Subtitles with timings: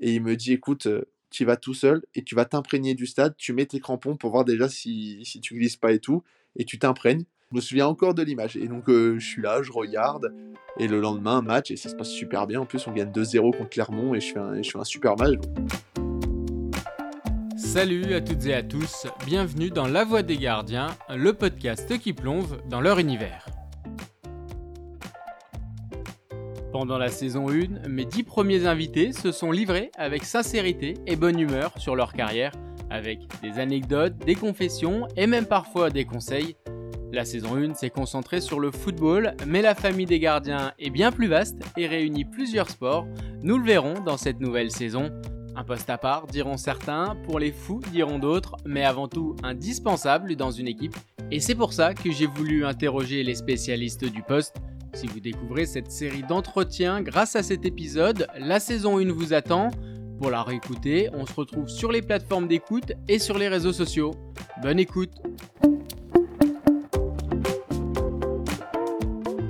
[0.00, 0.88] Et il me dit écoute,
[1.30, 4.30] tu vas tout seul et tu vas t'imprégner du stade, tu mets tes crampons pour
[4.30, 6.22] voir déjà si, tu glisses pas et tout,
[6.56, 7.24] et tu t'imprègnes.
[7.50, 8.56] Je me souviens encore de l'image.
[8.56, 10.34] Et donc, je suis là, je regarde.
[10.78, 12.60] Et le lendemain, match, et ça se passe super bien.
[12.60, 15.16] En plus, on gagne 2-0 contre Clermont et je fais un, je fais un super
[15.16, 15.38] match.
[17.56, 22.12] Salut à toutes et à tous, bienvenue dans La Voix des Gardiens, le podcast qui
[22.12, 23.57] plonge dans leur univers.
[26.78, 31.40] Pendant la saison 1, mes 10 premiers invités se sont livrés avec sincérité et bonne
[31.40, 32.52] humeur sur leur carrière,
[32.88, 36.54] avec des anecdotes, des confessions et même parfois des conseils
[37.10, 41.10] la saison 1 s'est concentrée sur le football, mais la famille des gardiens est bien
[41.10, 43.08] plus vaste et réunit plusieurs sports.
[43.42, 45.10] Nous le verrons dans cette nouvelle saison.
[45.56, 50.36] Un poste à part, diront certains, pour les fous, diront d'autres, mais avant tout indispensable
[50.36, 50.94] dans une équipe.
[51.32, 54.54] Et c'est pour ça que j'ai voulu interroger les spécialistes du poste.
[54.94, 59.70] Si vous découvrez cette série d'entretiens grâce à cet épisode, la saison 1 vous attend.
[60.18, 64.12] Pour la réécouter, on se retrouve sur les plateformes d'écoute et sur les réseaux sociaux.
[64.62, 65.12] Bonne écoute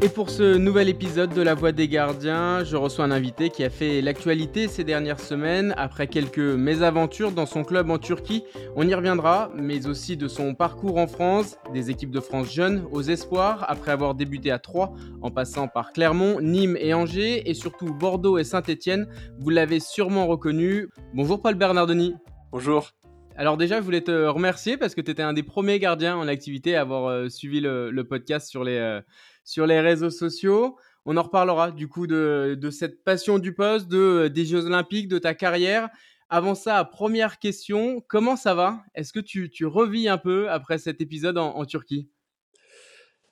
[0.00, 3.64] Et pour ce nouvel épisode de La Voix des Gardiens, je reçois un invité qui
[3.64, 8.44] a fait l'actualité ces dernières semaines après quelques mésaventures dans son club en Turquie.
[8.76, 12.84] On y reviendra, mais aussi de son parcours en France, des équipes de France jeunes
[12.92, 17.54] aux espoirs, après avoir débuté à Troyes en passant par Clermont, Nîmes et Angers, et
[17.54, 19.08] surtout Bordeaux et Saint-Étienne.
[19.41, 20.91] Vous l'avez sûrement reconnu.
[21.12, 22.14] Bonjour Paul Bernardoni.
[22.52, 22.92] Bonjour.
[23.36, 26.26] Alors déjà, je voulais te remercier parce que tu étais un des premiers gardiens en
[26.26, 29.00] activité à avoir euh, suivi le, podcast sur les, euh,
[29.48, 30.77] sur les réseaux sociaux.
[31.06, 35.18] On en reparlera du coup de, cette passion du poste, de, des Jeux Olympiques, de
[35.18, 35.88] ta carrière.
[36.28, 38.84] Avant ça, première question, comment ça va?
[38.94, 42.10] Est-ce que tu, tu, revis un peu après cet épisode en, Turquie?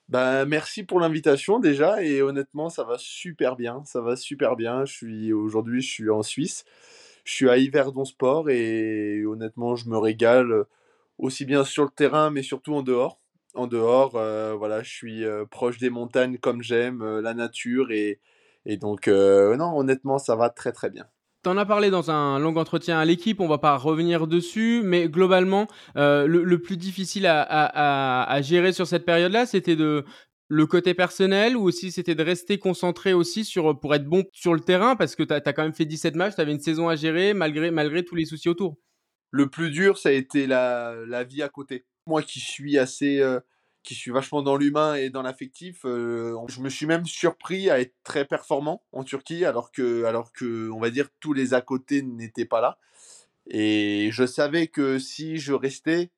[0.09, 4.85] Bah, merci pour l'invitation déjà et honnêtement ça va super bien, ça va super bien.
[4.85, 6.65] Je suis aujourd'hui je suis en Suisse,
[7.25, 10.63] je suis à Yverdon Sport et honnêtement je me régale
[11.19, 13.19] aussi bien sur le terrain mais surtout en dehors
[13.57, 14.15] en dehors.
[14.15, 17.91] Euh, voilà, je suis euh, proche des montagnes comme j'aime, euh, la nature.
[17.91, 18.19] Et,
[18.65, 21.05] et donc, non, honnêtement, ça va très très bien.
[21.43, 24.81] Tu en as parlé dans un long entretien à l'équipe, on va pas revenir dessus,
[24.83, 30.03] mais globalement, le, plus difficile à, à, gérer sur cette période-là, c'était de
[30.49, 34.53] le côté personnel ou aussi c'était de rester concentré aussi sur, pour être bon sur
[34.53, 36.89] le terrain, parce que tu as, quand même fait 17 matchs, tu avais une saison
[36.89, 38.77] à gérer malgré, malgré tous les soucis autour.
[39.31, 43.19] Le plus dur, ça a été la, la vie à côté moi qui suis assez
[43.19, 43.39] euh,
[43.83, 47.79] qui suis vachement dans l'humain et dans l'affectif, euh, je me suis même surpris à
[47.79, 51.61] être très performant en Turquie alors que alors que on va dire tous les à
[51.61, 52.77] côté n'étaient pas là
[53.49, 56.11] et je savais que si je restais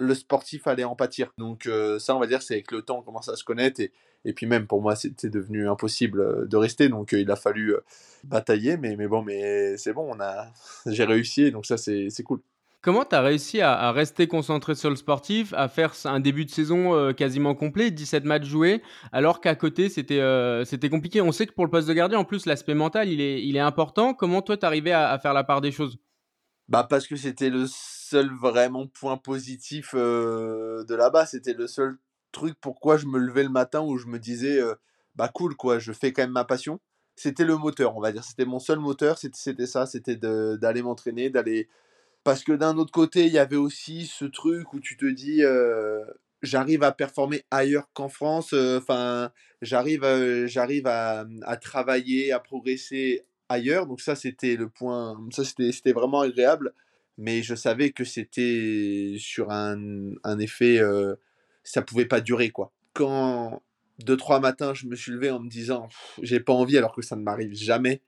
[0.00, 1.32] le sportif allait en pâtir.
[1.38, 3.80] Donc euh, ça on va dire c'est avec le temps on commence à se connaître
[3.80, 3.92] et,
[4.24, 7.74] et puis même pour moi c'était devenu impossible de rester donc il a fallu
[8.24, 10.52] batailler mais mais bon mais c'est bon on a
[10.86, 12.40] j'ai réussi donc ça c'est cool.
[12.80, 16.50] Comment tu as réussi à, rester concentré sur le sportif, à faire un début de
[16.50, 21.20] saison euh, quasiment complet, 17 matchs joués, alors qu'à côté euh, c'était compliqué?
[21.20, 23.56] On sait que pour le poste de gardien, en plus, l'aspect mental il est, il
[23.56, 24.14] est important.
[24.14, 25.98] Comment toi tu arrivé à, à, faire la part des choses?
[26.68, 31.26] Bah Parce que c'était le seul vraiment point positif euh, de là-bas.
[31.26, 31.98] C'était le seul
[32.30, 34.60] truc pourquoi je me levais le matin où je me disais
[35.16, 36.78] bah cool, quoi, je fais quand même ma passion.
[37.16, 38.22] C'était le moteur, on va dire.
[38.22, 41.68] C'était mon seul moteur, c'était ça, c'était d'aller m'entraîner, d'aller
[42.24, 45.42] parce que d'un autre côté, il y avait aussi ce truc où tu te dis,
[46.42, 48.52] j'arrive à performer ailleurs qu'en France.
[48.52, 49.30] Enfin,
[49.62, 50.04] j'arrive,
[50.46, 53.86] j'arrive à, à, travailler, à progresser ailleurs.
[53.86, 55.18] Donc ça, c'était le point.
[55.30, 56.74] Ça, c'était, vraiment agréable.
[57.16, 60.80] Mais je savais que c'était sur un, un effet,
[61.64, 62.72] ça pouvait pas durer quoi.
[62.94, 63.62] Quand
[64.04, 65.88] deux trois matins, je me suis levé en me disant,
[66.22, 68.02] j'ai pas envie, alors que ça ne m'arrive jamais.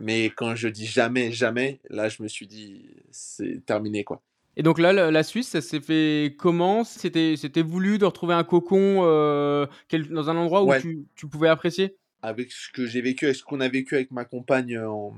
[0.00, 4.22] Mais quand je dis jamais, jamais, là, je me suis dit, c'est terminé, quoi.
[4.56, 6.84] Et donc là, la Suisse, ça s'est fait comment?
[6.84, 9.66] C'était voulu de retrouver un cocon euh,
[10.10, 11.96] dans un endroit où tu, tu, pouvais apprécier?
[12.22, 15.12] Avec ce que j'ai vécu, avec ce qu'on a vécu avec ma compagne en,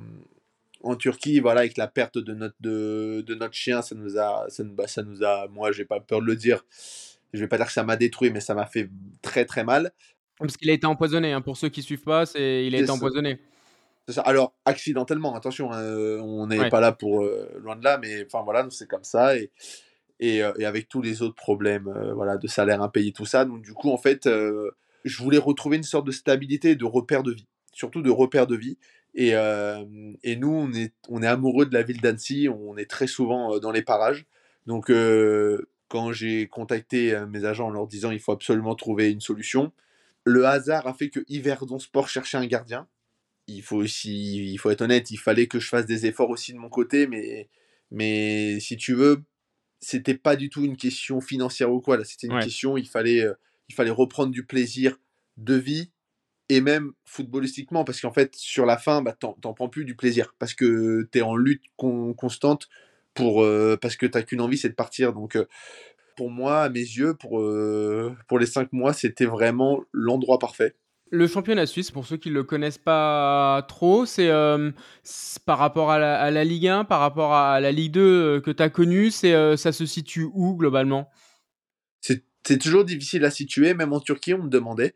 [0.83, 4.47] en, Turquie, voilà, avec la perte de notre, de, de notre chien, ça nous a,
[4.49, 6.65] ça, bah, ça nous a, moi, j'ai pas peur de le dire,
[7.35, 8.89] je vais pas dire que ça m'a détruit, mais ça m'a fait
[9.21, 9.93] très très mal.
[10.39, 11.43] Parce qu'il a été empoisonné, hein.
[11.43, 13.39] pour ceux qui suivent pas, il a été empoisonné.
[14.25, 18.25] Alors, accidentellement, attention, hein, euh, on n'est pas là pour euh, loin de là, mais
[18.25, 19.37] enfin voilà, c'est comme ça.
[19.37, 19.51] Et,
[20.21, 23.45] et, euh, et, avec tous les autres problèmes voilà, de salaire impayé, tout ça.
[23.45, 24.29] Donc, du coup, en fait,
[25.05, 28.57] je voulais retrouver une sorte de stabilité de repère de vie, surtout de repère de
[28.57, 28.79] vie.
[29.15, 33.09] Et, et nous, on est, on est amoureux de la ville d'Annecy, on est très
[33.09, 34.27] souvent dans les parages.
[34.67, 34.93] Donc,
[35.89, 39.73] quand j'ai contacté mes agents en leur disant il faut absolument trouver une solution,
[40.25, 42.87] le hasard a fait que Yverdon Sport cherchait un gardien
[43.47, 46.53] il faut aussi, il faut être honnête, il fallait que je fasse des efforts aussi
[46.53, 47.49] de mon côté, mais,
[47.91, 49.23] mais si tu veux,
[49.81, 51.97] c'était pas du tout une question financière ou quoi.
[51.97, 53.35] Là, c'était une question, il fallait, euh,
[53.69, 54.99] il fallait reprendre du plaisir
[55.37, 55.93] de vie
[56.49, 60.35] et même footballistiquement, parce qu'en fait, sur la fin, bah, t'en, prends plus du plaisir
[60.39, 62.69] parce que tu es en lutte constante
[63.15, 65.13] pour, euh, parce que t'as qu'une envie, c'est de partir.
[65.13, 65.47] Donc, euh,
[66.17, 67.45] pour moi, à mes yeux, pour,
[68.29, 70.75] pour les cinq mois, c'était vraiment l'endroit parfait.
[71.11, 74.73] Le championnat suisse, pour ceux qui ne le connaissent pas trop, c'est euh,
[75.45, 78.63] par rapport à la, Ligue 1, par rapport à la Ligue 2 euh, que tu
[78.63, 81.09] as connue, euh, ça se situe où globalement?
[82.01, 84.95] C'est toujours difficile à situer, même en Turquie, on me demandait.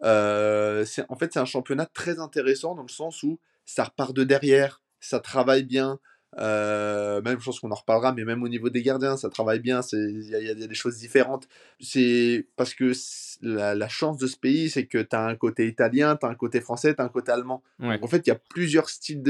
[0.00, 4.80] en fait, c'est un championnat très intéressant dans le sens où ça repart de derrière,
[5.00, 5.98] ça travaille bien,
[6.36, 9.80] euh, même chose qu'on en reparlera, mais même au niveau des gardiens, ça travaille bien.
[9.92, 11.48] Il y, a des choses différentes.
[11.80, 12.92] C'est parce que
[13.40, 16.34] la, chance de ce pays, c'est que tu as un côté italien, tu as un
[16.34, 17.62] côté français, tu as un côté allemand.
[17.80, 19.22] en fait, il y a plusieurs styles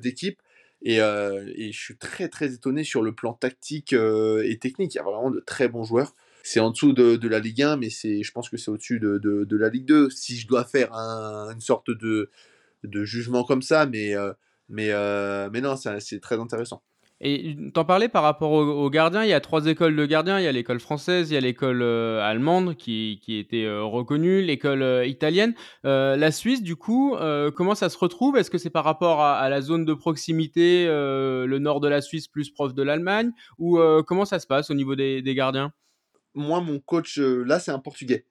[0.00, 0.40] d'équipe.
[0.82, 4.94] Et, euh, et, je suis très très étonné sur le plan tactique euh, et technique.
[4.94, 6.14] Il y a vraiment de très bons joueurs.
[6.42, 9.18] C'est en dessous de, de, la Ligue 1, mais je pense que c'est au-dessus de,
[9.18, 10.08] de, de, la Ligue 2.
[10.08, 12.30] Si je dois faire une sorte de,
[12.82, 14.14] de jugement comme ça, mais
[14.70, 16.82] mais, euh, mais non, c'est très intéressant.
[17.22, 20.44] Et t'en parlais par rapport aux, gardiens, il y a trois écoles de gardiens, il
[20.44, 24.40] y a l'école française, il y a l'école euh, allemande qui, qui était euh, reconnue,
[24.40, 25.52] l'école italienne.
[25.84, 27.14] la Suisse, du coup,
[27.54, 28.38] comment ça se retrouve?
[28.38, 32.26] Est-ce que c'est par rapport à, la zone de proximité, le nord de la Suisse
[32.26, 33.32] plus proche de l'Allemagne?
[33.58, 35.72] Ou comment ça se passe au niveau des, des gardiens?
[36.34, 38.24] Moi, mon coach, là, c'est un Portugais.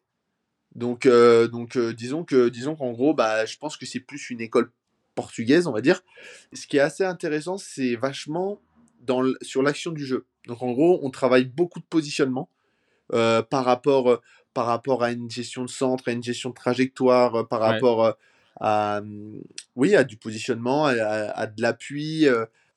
[0.74, 4.72] Donc, donc disons que disons qu'en gros, bah, je pense que c'est plus une école
[5.20, 6.02] portugaise, on va dire.
[6.54, 8.60] Ce qui est assez intéressant, c'est vachement
[9.02, 10.26] dans sur l'action du jeu.
[10.48, 12.50] Donc en gros, on travaille beaucoup de positionnement
[13.14, 14.18] euh, par, rapport, euh,
[14.54, 18.16] par rapport à une gestion de centre, à une gestion de trajectoire, euh, par rapport
[18.62, 19.02] à,
[19.76, 22.28] oui, à du positionnement, à, de l'appui,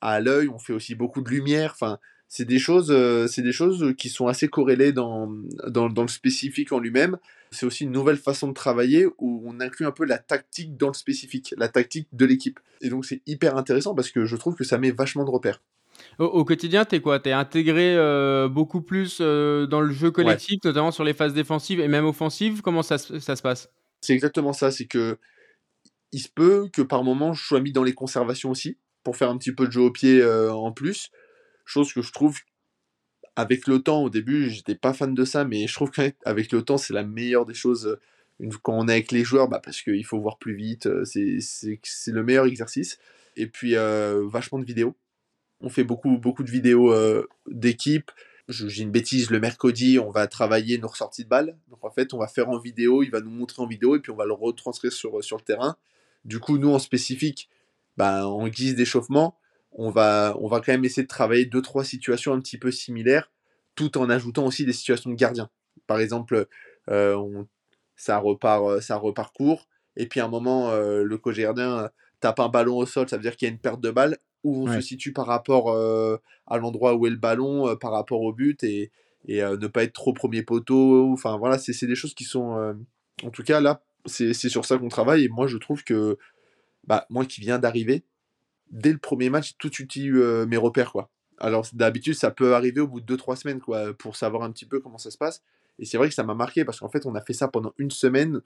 [0.01, 0.47] à l'œil.
[0.49, 1.71] On fait aussi beaucoup de lumière.
[1.73, 1.99] Enfin,
[2.29, 2.91] c'est des choses,
[3.29, 5.29] c'est des choses qui sont assez corrélées dans,
[5.67, 7.17] dans, dans le spécifique en lui-même
[7.53, 10.87] c'est aussi une nouvelle façon de travailler où on inclut un peu la tactique dans
[10.87, 12.59] le spécifique, la tactique de l'équipe.
[12.81, 15.61] Et donc c'est hyper intéressant parce que je trouve que ça met vachement de repères.
[16.19, 17.19] Au, quotidien, t'es quoi?
[17.19, 21.79] T'es intégré euh, beaucoup plus euh, dans le jeu collectif, notamment sur les phases défensives
[21.79, 22.61] et même offensives?
[22.61, 23.69] Comment ça, ça se passe?
[24.01, 24.71] C'est exactement ça.
[24.71, 25.17] C'est que
[26.11, 29.29] il se peut que par moment je sois mis dans les conservations aussi pour faire
[29.29, 31.09] un petit peu de jeu au pied euh, en plus.
[31.65, 32.39] Chose que je trouve
[33.35, 36.61] avec le temps, au début, j'étais pas fan de ça, mais je trouve qu'avec le
[36.61, 37.97] temps, c'est la meilleure des choses
[38.39, 41.05] une, quand on est avec les joueurs, bah, parce qu'il faut voir plus vite, euh,
[41.05, 42.99] c'est le meilleur exercice.
[43.35, 44.95] Et puis, euh, vachement de vidéos.
[45.61, 48.11] On fait beaucoup, beaucoup de vidéos euh, d'équipe.
[48.49, 51.57] J'ai une bêtise, le mercredi, on va travailler nos ressorties de balles.
[51.69, 53.99] Donc en fait, on va faire en vidéo, il va nous montrer en vidéo et
[53.99, 55.77] puis on va le retranscrire sur, sur le terrain.
[56.25, 57.49] Du coup, nous, en spécifique,
[57.95, 59.37] bah, en guise d'échauffement,
[59.75, 62.71] on va, on va quand même essayer de travailler deux, trois situations un petit peu
[62.71, 63.31] similaires,
[63.75, 65.49] tout en ajoutant aussi des situations de gardien.
[65.87, 66.47] Par exemple,
[66.89, 67.43] euh,
[67.95, 71.89] ça, repart, euh, ça repart court, et puis à un moment, euh, le co-gardien
[72.19, 74.17] tape un ballon au sol, ça veut dire qu'il y a une perte de balle,
[74.43, 75.73] où on se situe par rapport
[76.47, 78.91] à l'endroit où est le ballon, par rapport au but, et,
[79.25, 81.13] et ne pas être trop premier poteau.
[81.13, 82.75] Enfin voilà, c'est des choses qui sont...
[83.23, 86.17] en tout cas, là, c'est sur ça qu'on travaille, et moi je trouve que,
[86.85, 88.03] bah, moi qui viens d'arriver,
[88.73, 90.91] dès le premier match, tout de suite eu euh, mes repères.
[90.91, 91.09] Quoi.
[91.37, 94.65] Alors d'habitude, ça peut arriver au bout de 2-3 semaines quoi, pour savoir un petit
[94.65, 95.41] peu comment ça se passe.
[95.79, 97.73] Et c'est vrai que ça m'a marqué parce qu'en fait, on a fait ça pendant
[97.77, 98.41] une semaine.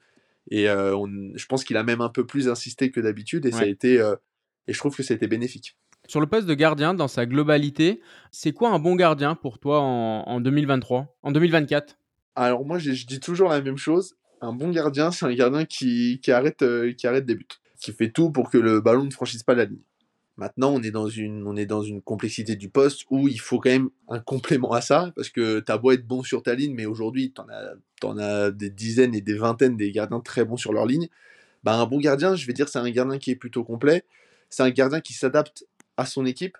[0.49, 0.95] Et euh,
[1.35, 3.45] je pense qu'il a même un peu plus insisté que d'habitude.
[3.45, 4.15] Et, ça a été, euh,
[4.67, 5.77] et je trouve que ça a été bénéfique.
[6.07, 9.81] Sur le poste de gardien, dans sa globalité, c'est quoi un bon gardien pour toi
[9.81, 11.97] en, 2023, en 2024
[12.35, 14.15] Alors moi, je, dis toujours la même chose.
[14.39, 16.63] Un bon gardien, c'est un gardien qui, qui arrête,
[16.95, 17.45] qui arrête des buts,
[17.81, 19.81] qui fait tout pour que le ballon ne franchisse pas la ligne.
[20.37, 23.59] Maintenant, on est dans une, on est dans une complexité du poste où il faut
[23.59, 26.75] quand même un complément à ça, parce que t'as beau être bon sur ta ligne,
[26.75, 30.57] mais aujourd'hui, t'en as, en as des dizaines et des vingtaines des gardiens très bons
[30.57, 31.07] sur leur ligne.
[31.63, 34.03] Bah, un bon gardien, je vais dire, c'est un gardien qui est plutôt complet.
[34.49, 35.65] C'est un gardien qui s'adapte
[35.97, 36.57] à son équipe.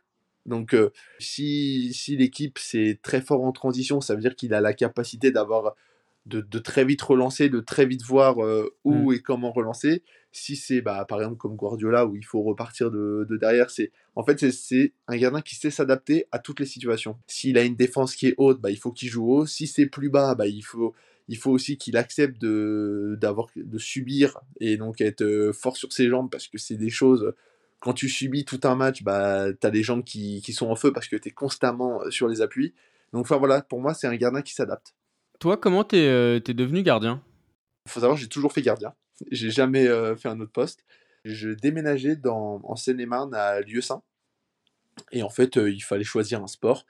[0.48, 4.62] Donc, euh, si, si l'équipe c'est très fort en transition, ça veut dire qu'il a
[4.62, 5.76] la capacité d'avoir
[6.28, 9.14] de, de, très vite relancer, de très vite voir euh, où mm.
[9.16, 10.04] et comment relancer.
[10.32, 13.92] Si c'est bah, par exemple comme Guardiola où il faut repartir de, de derrière, c'est
[14.16, 17.18] en fait c'est un gardien qui sait s'adapter à toutes les situations.
[17.28, 19.46] S'il a une défense qui est haute, bah, il faut qu'il joue haut.
[19.46, 20.94] Si c'est plus bas, bah, il faut
[21.30, 25.92] il faut aussi qu'il accepte de d'avoir de subir et donc être euh, fort sur
[25.92, 27.34] ses jambes parce que c'est des choses
[27.80, 30.76] quand tu subis tout un match, bah, tu as les jambes qui, qui, sont en
[30.76, 32.74] feu parce que tu es constamment sur les appuis.
[33.14, 34.96] Donc enfin, voilà, pour moi, c'est un gardien qui s'adapte.
[35.40, 37.24] Toi, comment t'es es devenu gardien?
[37.86, 38.94] Il faut savoir, j'ai toujours fait gardien.
[39.32, 40.86] J'ai jamais euh, fait un autre poste.
[41.26, 44.04] Je déménageais dans, en Seine-et-Marne à Lieusaint.
[45.12, 46.86] Et en fait, il fallait choisir un sport.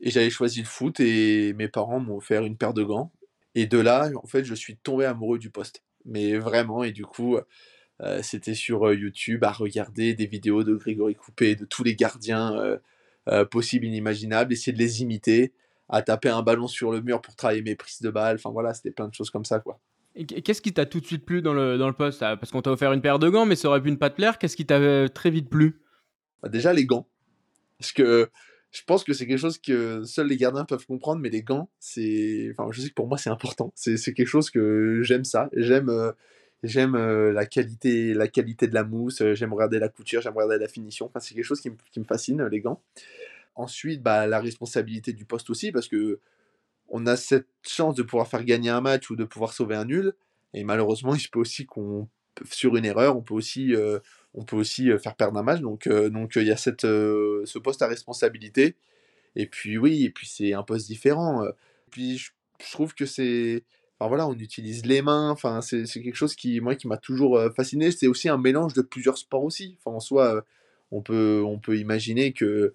[0.00, 3.12] Et j'avais choisi le foot et mes parents m'ont offert une paire de gants.
[3.54, 5.82] Et de là, en fait, je suis tombé amoureux du poste.
[6.04, 7.38] Mais vraiment, et du coup,
[8.02, 11.96] euh, c'était sur euh, YouTube à regarder des vidéos de Grégory Coupé, de tous les
[11.96, 12.78] gardiens
[13.28, 15.52] euh, possibles, inimaginables, essayer de les imiter,
[15.88, 18.36] à taper un ballon sur le mur pour travailler mes prises de balles.
[18.36, 19.78] Enfin voilà, c'était plein de choses comme ça, quoi.
[20.26, 22.20] Qu'est-ce qui t'a tout de suite plu dans le, dans le poste?
[22.20, 24.16] Parce qu'on t'a offert une paire de gants, mais ça aurait pu ne pas te
[24.16, 24.38] plaire.
[24.38, 25.82] Qu'est-ce qui t'a très vite plu?
[26.42, 27.06] Bah, Déjà les gants.
[27.78, 28.30] Parce que
[28.76, 31.70] je pense que c'est quelque chose que seuls les gardiens peuvent comprendre, mais les gants,
[31.78, 32.48] c'est.
[32.50, 33.72] Enfin, je sais que pour moi, c'est important.
[33.74, 35.48] C'est quelque chose que j'aime ça.
[35.54, 35.88] J'aime.
[35.88, 36.12] Euh,
[36.62, 39.22] j'aime euh, la qualité, la qualité de la mousse.
[39.22, 40.20] Euh, j'aime regarder la couture.
[40.20, 41.06] J'aime regarder la finition.
[41.06, 42.82] Enfin, c'est quelque chose qui, me fascine, les gants.
[43.56, 46.20] Ensuite, bah, la responsabilité du poste aussi, parce que
[46.88, 49.84] on a cette chance de pouvoir faire gagner un match ou de pouvoir sauver un
[49.84, 50.14] nul.
[50.54, 52.08] Et malheureusement, il se peut aussi qu'on,
[52.44, 53.74] sur une erreur, on peut aussi
[54.36, 55.60] on peut aussi euh, faire perdre un match.
[55.60, 58.76] Donc, euh, donc il y a cette, euh, ce poste à responsabilité.
[59.34, 61.44] Et puis oui, et puis c'est un poste différent.
[61.90, 62.30] Puis je,
[62.72, 63.64] trouve que c'est,
[63.98, 65.30] enfin voilà, on utilise les mains.
[65.30, 67.90] Enfin, c'est quelque chose qui, moi, qui m'a toujours fasciné.
[67.90, 69.76] C'est aussi un mélange de plusieurs sports aussi.
[69.78, 70.42] Enfin, en soi,
[70.90, 72.74] on peut, on peut imaginer que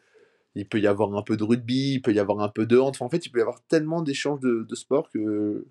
[0.55, 2.77] il peut y avoir un peu de rugby, il peut y avoir un peu de
[2.77, 2.89] hand.
[2.89, 5.65] Enfin, en fait, il peut y avoir tellement d'échanges de, de sports que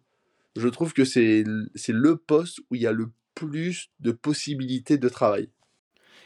[0.57, 5.09] je trouve que c'est le poste où il y a le plus de possibilités de
[5.09, 5.51] travail.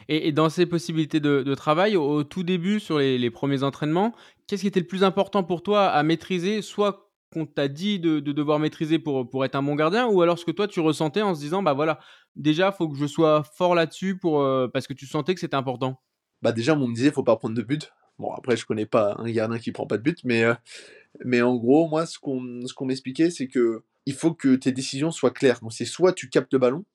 [0.07, 4.13] Et, dans ces possibilités de, travail, au, tout début, sur les, premiers entraînements,
[4.47, 8.19] qu'est-ce qui était le plus important pour toi à maîtriser, soit qu'on t'a dit de,
[8.19, 11.21] devoir maîtriser pour, pour être un bon gardien, ou alors ce que toi tu ressentais
[11.21, 11.99] en se disant, bah voilà,
[12.35, 15.39] déjà, il faut que je sois fort là-dessus pour, euh, parce que tu sentais que
[15.39, 15.99] c'était important?
[16.41, 17.91] Bah déjà, on me disait, faut pas prendre de but.
[18.19, 20.53] Bon, après, je connais pas un gardien qui prend pas de but, mais, euh,
[21.23, 25.11] mais en gros, moi, ce qu'on qu'on m'expliquait, c'est que il faut que tes décisions
[25.11, 25.59] soient claires.
[25.61, 26.85] Donc, c'est soit tu captes le ballon,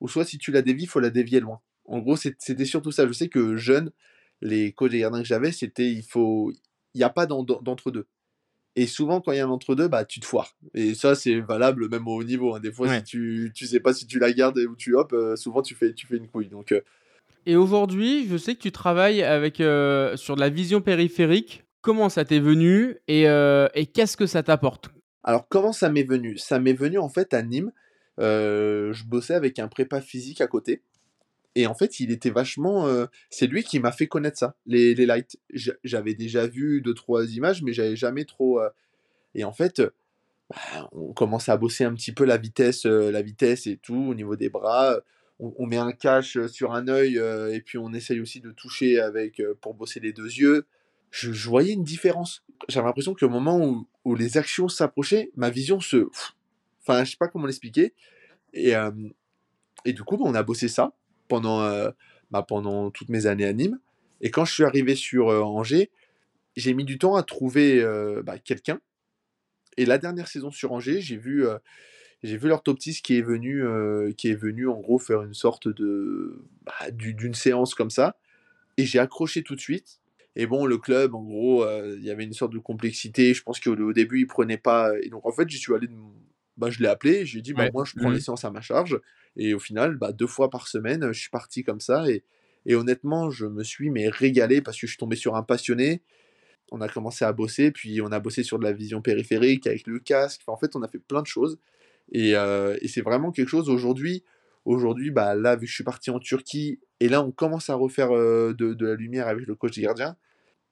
[0.00, 1.60] ou soit si tu la dévies, il faut la dévier loin.
[1.86, 3.06] En gros, c'était surtout ça.
[3.06, 3.90] Je sais que jeune,
[4.40, 6.52] les coachs des gardiens que j'avais, c'était il faut,
[6.94, 8.06] il n'y a pas d'entre-deux.
[8.76, 10.56] Et souvent, quand il y a un entre-deux, bah, tu te foires.
[10.74, 12.54] Et ça, c'est valable même au haut niveau.
[12.54, 12.60] Hein.
[12.60, 15.36] Des fois, si tu ne sais pas si tu la gardes ou tu hop, euh,
[15.36, 16.48] souvent, tu fais, tu fais une couille.
[16.48, 16.80] Donc, euh.
[17.46, 21.64] Et aujourd'hui, je sais que tu travailles avec, euh, sur de la vision périphérique.
[21.80, 24.88] Comment ça t'est venu et, et qu'est-ce que ça t'apporte?
[25.22, 26.38] Alors, comment ça m'est venu?
[26.38, 27.72] Ça m'est venu en fait à Nîmes.
[28.18, 30.80] je bossais avec un prépa physique à côté.
[31.54, 32.86] Et en fait, il était vachement.
[32.86, 35.38] Euh, c'est lui qui m'a fait connaître ça, les, lights.
[35.84, 38.60] J'avais déjà vu deux, trois images, mais j'avais jamais trop.
[38.60, 38.68] Euh,
[39.34, 39.80] et en fait,
[40.50, 43.94] bah, on commence à bosser un petit peu la vitesse, euh, la vitesse et tout
[43.94, 44.98] au niveau des bras.
[45.40, 47.16] On, met un cache sur un œil
[47.52, 50.66] et puis on essaye aussi de toucher avec pour bosser les deux yeux.
[51.10, 52.44] Je, voyais une différence.
[52.68, 56.08] J'avais l'impression qu'au moment où, où, les actions s'approchaient, ma vision se.
[56.80, 57.94] Enfin, je sais pas comment l'expliquer.
[58.52, 58.74] Et,
[59.84, 60.92] et du coup, bah, on a bossé ça
[61.28, 61.90] pendant, euh,
[62.30, 63.78] bah, pendant toutes mes années à Nîmes.
[64.20, 65.90] Et quand je suis arrivé sur euh, Angers,
[66.56, 68.80] j'ai mis du temps à trouver euh, bah, quelqu'un.
[69.76, 71.44] Et la dernière saison sur Angers, j'ai vu,
[72.24, 73.64] j'ai vu l'orthoptiste qui est venu,
[74.16, 78.16] qui est venu en gros faire une sorte de bah, d'une séance comme ça.
[78.76, 80.00] Et j'ai accroché tout de suite.
[80.36, 81.64] Et bon, le club, en gros,
[81.96, 83.34] il y avait une sorte de complexité.
[83.34, 84.90] Je pense qu'au début, il prenait pas.
[85.02, 85.88] Et donc, en fait, j'y suis allé.
[86.56, 87.26] Bah, je l'ai appelé.
[87.26, 89.00] J'ai dit, bah, moi, je prends mmh les séances à ma charge.
[89.36, 92.08] Et au final, bah, deux fois par semaine, je suis parti comme ça.
[92.08, 92.24] Et,
[92.66, 96.02] et honnêtement, je me suis mais régalé parce que je suis tombé sur un passionné.
[96.70, 99.86] On a commencé à bosser, puis on a bossé sur de la vision périphérique avec
[99.86, 100.42] le casque.
[100.46, 101.58] en fait, on a fait plein de choses.
[102.12, 104.24] Et, euh, et c'est vraiment quelque chose aujourd'hui.
[104.64, 107.74] Aujourd'hui, bah, là, vu que je suis parti en Turquie, et là, on commence à
[107.74, 110.16] refaire euh, de, de, la lumière avec le coach gardien,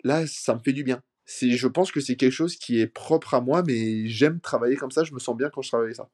[0.03, 1.03] là, ça me fait du bien.
[1.27, 4.91] Je pense que c'est quelque chose qui est propre à moi, mais j'aime travailler comme
[4.91, 5.05] ça.
[5.05, 6.09] Je me sens bien quand je travaille ça.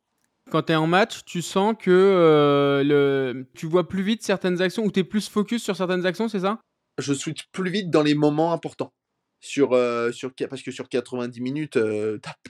[0.50, 3.46] Quand tu es en match, tu sens que euh, le...
[3.54, 6.40] tu vois plus vite certaines actions ou tu es plus focus sur certaines actions, c'est
[6.40, 6.60] ça?
[6.98, 8.92] Je switch plus vite dans les moments importants.
[9.40, 11.78] Sur, euh, sur, parce que sur 90 minutes,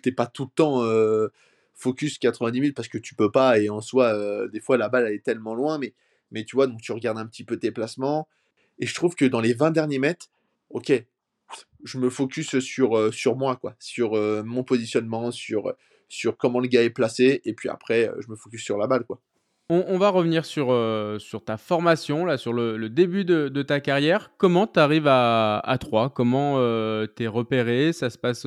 [0.00, 0.82] t'es pas tout le temps
[1.78, 5.06] focus 90 minutes parce que tu peux pas et en soi, des fois la balle
[5.06, 5.94] elle est tellement loin, mais,
[6.30, 8.28] mais tu vois, donc tu regardes un petit peu tes placements.
[8.78, 10.28] Et je trouve que dans les 20 derniers mètres,
[10.70, 10.92] ok,
[11.84, 14.12] je me focus sur, sur moi, quoi, sur
[14.44, 15.74] mon positionnement, sur
[16.08, 18.86] sur comment le gars est placé, et puis après, euh, je me focus sur la
[18.86, 19.04] balle.
[19.04, 19.20] quoi.
[19.70, 24.32] On, va revenir sur, euh, sur ta formation, là, sur le, début de, ta carrière.
[24.38, 27.92] Comment tu arrives à, à 3 Comment euh, tu es repéré?
[27.92, 28.46] Ça se, passe,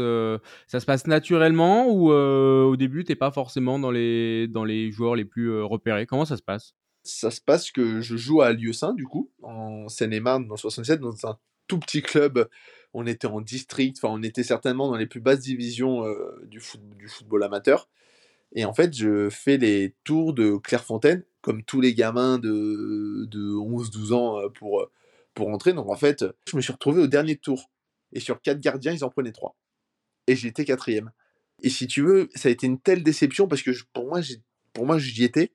[0.68, 5.16] ça se passe naturellement ou au début, tu pas forcément dans les, dans les joueurs
[5.16, 6.08] les plus repérés?
[6.08, 6.74] Comment ça se passe?
[7.04, 11.28] Ça se passe que je joue à Lieu-Saint, du coup, en Seine-et-Marne, dans 67, dans
[11.28, 11.38] un
[11.68, 12.50] tout petit club.
[12.94, 16.60] On était en district, enfin on était certainement dans les plus basses divisions euh, du,
[16.60, 17.88] football amateur.
[18.54, 23.52] Et en fait, je fais les tours de Clairefontaine comme tous les gamins de, de
[23.54, 24.88] 11-12 ans euh, pour,
[25.34, 25.74] pour entrer.
[25.74, 27.72] Donc en fait, je me suis retrouvé au dernier tour.
[28.14, 29.56] Et sur quatre gardiens, ils en prenaient trois.
[30.28, 31.12] Et j'étais quatrième.
[31.64, 35.24] Et si tu veux, ça a été une telle déception parce que pour moi, j'y
[35.24, 35.54] étais.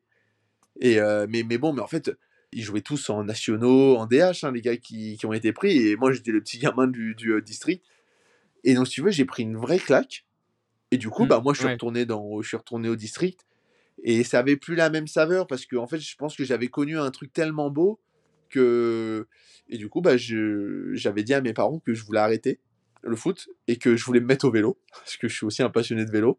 [0.81, 0.99] Et
[1.29, 2.11] mais, mais bon, mais en fait,
[2.53, 5.77] ils jouaient tous en nationaux, en DH, hein, les gars qui, qui, ont été pris.
[5.89, 7.85] Et moi, j'étais le petit gamin du, du district.
[8.65, 10.26] Et donc, si tu veux, j'ai pris une vraie claque.
[10.91, 13.47] Et du coup, mmh, bah, moi, je suis, retourné dans, je suis retourné au district.
[14.03, 16.69] Et ça avait plus la même saveur parce que, en fait, je pense que j'avais
[16.69, 18.01] connu un truc tellement beau
[18.51, 19.27] que.
[19.69, 22.61] Et du coup, bah, j'avais dit à mes parents que je voulais arrêter
[23.03, 25.63] le foot et que je voulais me mettre au vélo parce que je suis aussi
[25.63, 26.39] un passionné de vélo.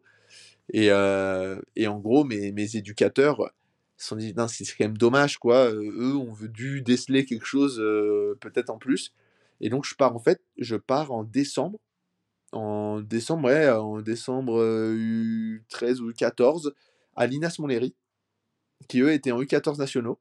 [0.72, 3.50] Et, euh, et en gros, mes, mes éducateurs
[3.96, 5.70] se sont dit, c'est quand même dommage, quoi.
[5.72, 9.12] eux ont dû déceler quelque chose euh, peut-être en plus.
[9.60, 11.80] Et donc, je pars, en fait, je pars en décembre
[12.52, 16.72] en décembre, ouais, en décembre U13 ou U14
[17.16, 17.94] à l'Inas Montlhéry,
[18.88, 20.18] qui eux étaient en U14 nationaux.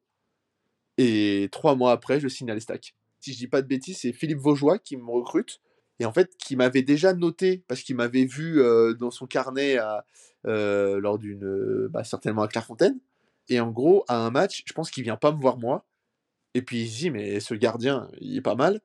[0.97, 2.95] Et trois mois après, je signe à l'Estac.
[3.19, 5.61] Si je dis pas de bêtises, c'est Philippe Vaugeois qui me recrute.
[5.99, 8.61] Et en fait, qui m'avait déjà noté, parce qu'il m'avait vu
[8.99, 10.05] dans son carnet à,
[10.43, 11.87] lors d'une.
[11.89, 12.99] Bah, certainement à Clairefontaine.
[13.49, 15.85] Et en gros, à un match, je pense qu'il vient pas me voir moi.
[16.53, 18.81] Et puis il se dit, mais ce gardien, il est pas mal.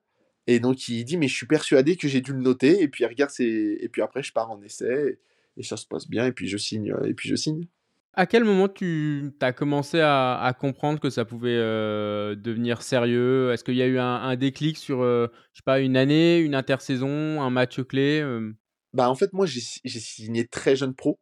[0.47, 3.07] Et donc il dit mais je suis persuadé que j'ai dû le noter et puis
[3.07, 3.45] regarde c'est
[3.81, 5.19] et puis après je pars en essai
[5.57, 7.67] et, ça se passe bien et puis je signe et puis je signe.
[8.15, 13.53] À quel moment tu as commencé à, comprendre que ça pouvait euh, devenir sérieux?
[13.53, 16.55] Est-ce qu'il y a eu un, déclic sur euh, je sais pas une année, une
[16.55, 18.53] intersaison, un match clé euh?
[18.93, 21.19] Bah en fait moi j'ai signé très jeune pro.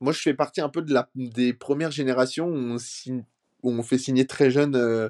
[0.00, 3.24] Moi je fais partie un peu de la des premières générations où on, signe,
[3.62, 5.08] où on fait signer très jeune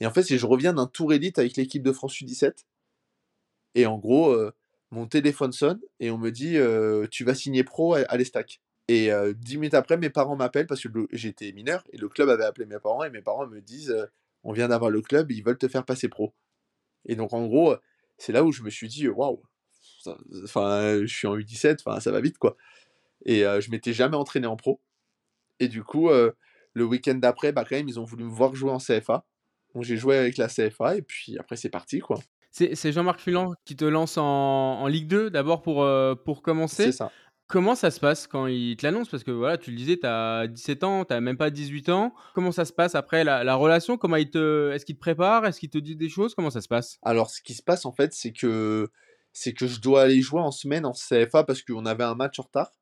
[0.00, 2.64] et en fait, je reviens d'un tour élite avec l'équipe de France U17.
[3.74, 4.52] Et en gros, euh,
[4.90, 8.60] mon téléphone sonne et on me dit euh, Tu vas signer pro à, l'Estac.
[8.88, 12.28] Et euh, dix minutes après, mes parents m'appellent parce que j'étais mineur et le club
[12.28, 13.94] avait appelé mes parents et mes parents me disent
[14.44, 16.34] On vient d'avoir le club, ils veulent te faire passer pro.
[17.06, 17.74] Et donc, en gros,
[18.18, 19.42] c'est là où je me suis dit Waouh,
[20.44, 22.56] enfin, je suis en U17, enfin, ça va vite quoi.
[23.24, 24.80] Et je m'étais jamais entraîné en pro.
[25.58, 28.70] Et du coup, le week-end d'après, bah, quand même, ils ont voulu me voir jouer
[28.70, 29.24] en CFA.
[29.76, 32.18] Donc j'ai joué avec la CFA et puis après c'est parti quoi.
[32.50, 36.84] C'est Jean-Marc Fulan qui te lance en, Ligue 2 d'abord pour, euh, pour commencer.
[36.84, 37.12] C'est ça.
[37.46, 39.10] Comment ça se passe quand il te l'annonce?
[39.10, 42.14] Parce que voilà, tu le disais, tu as 17 ans, tu même pas 18 ans.
[42.34, 43.98] Comment ça se passe après la, relation?
[43.98, 45.44] Comment il te, Est-ce qu'il te prépare?
[45.44, 46.34] Est-ce qu'il te dit des choses?
[46.34, 46.96] Comment ça se passe?
[47.02, 48.88] Alors, ce qui se passe en fait, c'est que,
[49.34, 52.38] c'est que je dois aller jouer en semaine en CFA parce qu'on avait un match
[52.38, 52.72] en retard.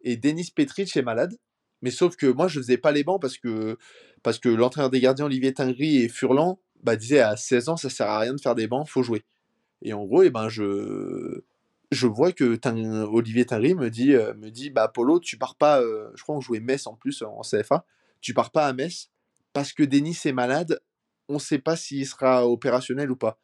[0.00, 1.36] Et Denis Petric est malade.
[1.82, 3.76] Mais sauf que moi, je faisais pas les bancs parce que,
[4.22, 7.90] parce que l'entraîneur des gardiens, Olivier Tingry et Furlan, bah, disait à 16 ans, ça
[7.90, 9.24] sert à rien de faire des bancs, faut jouer.
[9.82, 11.42] Et en gros, eh ben, je,
[11.90, 12.58] je vois que
[13.04, 16.36] Olivier Tingry me dit, euh, me dit bah, Polo, tu pars pas, euh, je crois
[16.36, 17.84] qu'on jouait Metz en plus en CFA,
[18.20, 19.10] tu pars pas à Metz
[19.52, 20.80] parce que Denis est malade,
[21.28, 23.38] on sait pas s'il sera opérationnel ou pas.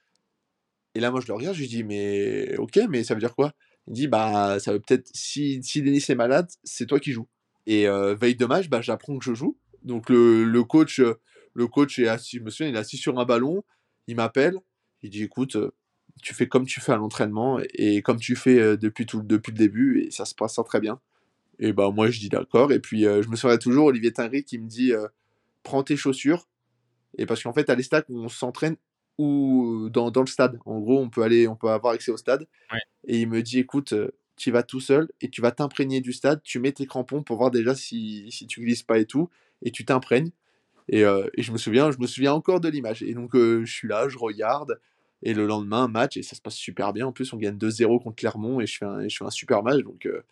[0.95, 3.35] Et là, moi, je le regarde, je lui dis, mais ok, mais ça veut dire
[3.35, 3.53] quoi?
[3.89, 7.29] Il dit, bah, ça veut peut-être, si, si Denis est malade, c'est toi qui joues.
[7.69, 9.59] Et euh, veille de match, bah, j'apprends que je joue.
[9.83, 11.03] Donc le, le, coach,
[11.53, 13.63] le coach est assis, je me souviens, il est assis sur un ballon,
[14.07, 14.57] il m'appelle,
[15.03, 15.71] il dit écoute, euh,
[16.23, 19.53] tu fais comme tu fais à l'entraînement et comme tu fais euh, depuis, tout, depuis
[19.53, 20.99] le début et ça se passe très bien.
[21.59, 22.73] Et bah moi je dis d'accord.
[22.73, 24.93] Et puis je me souviens toujours Olivier Tinry qui me dit
[25.63, 26.49] prends tes chaussures.
[27.19, 28.77] Et parce qu'en fait à l'Estac on s'entraîne
[29.19, 30.59] ou dans, dans, le stade.
[30.65, 32.47] En gros on peut aller, on peut avoir accès au stade.
[33.09, 33.93] Et il me dit écoute,
[34.39, 37.37] tu vas tout seul et tu vas t'imprégner du stade, tu mets tes crampons pour
[37.37, 39.29] voir déjà si, si tu glisses pas et tout,
[39.63, 40.31] et tu t'imprègnes.
[40.89, 43.03] Et, euh, je me souviens, je me souviens encore de l'image.
[43.03, 44.81] Et donc euh, je suis là, je regarde,
[45.23, 47.07] et le lendemain, match, et ça se passe super bien.
[47.07, 49.63] En plus, on gagne 2-0 contre Clermont, et je fais un, je fais un super
[49.63, 49.83] match.
[49.83, 50.23] Donc, euh,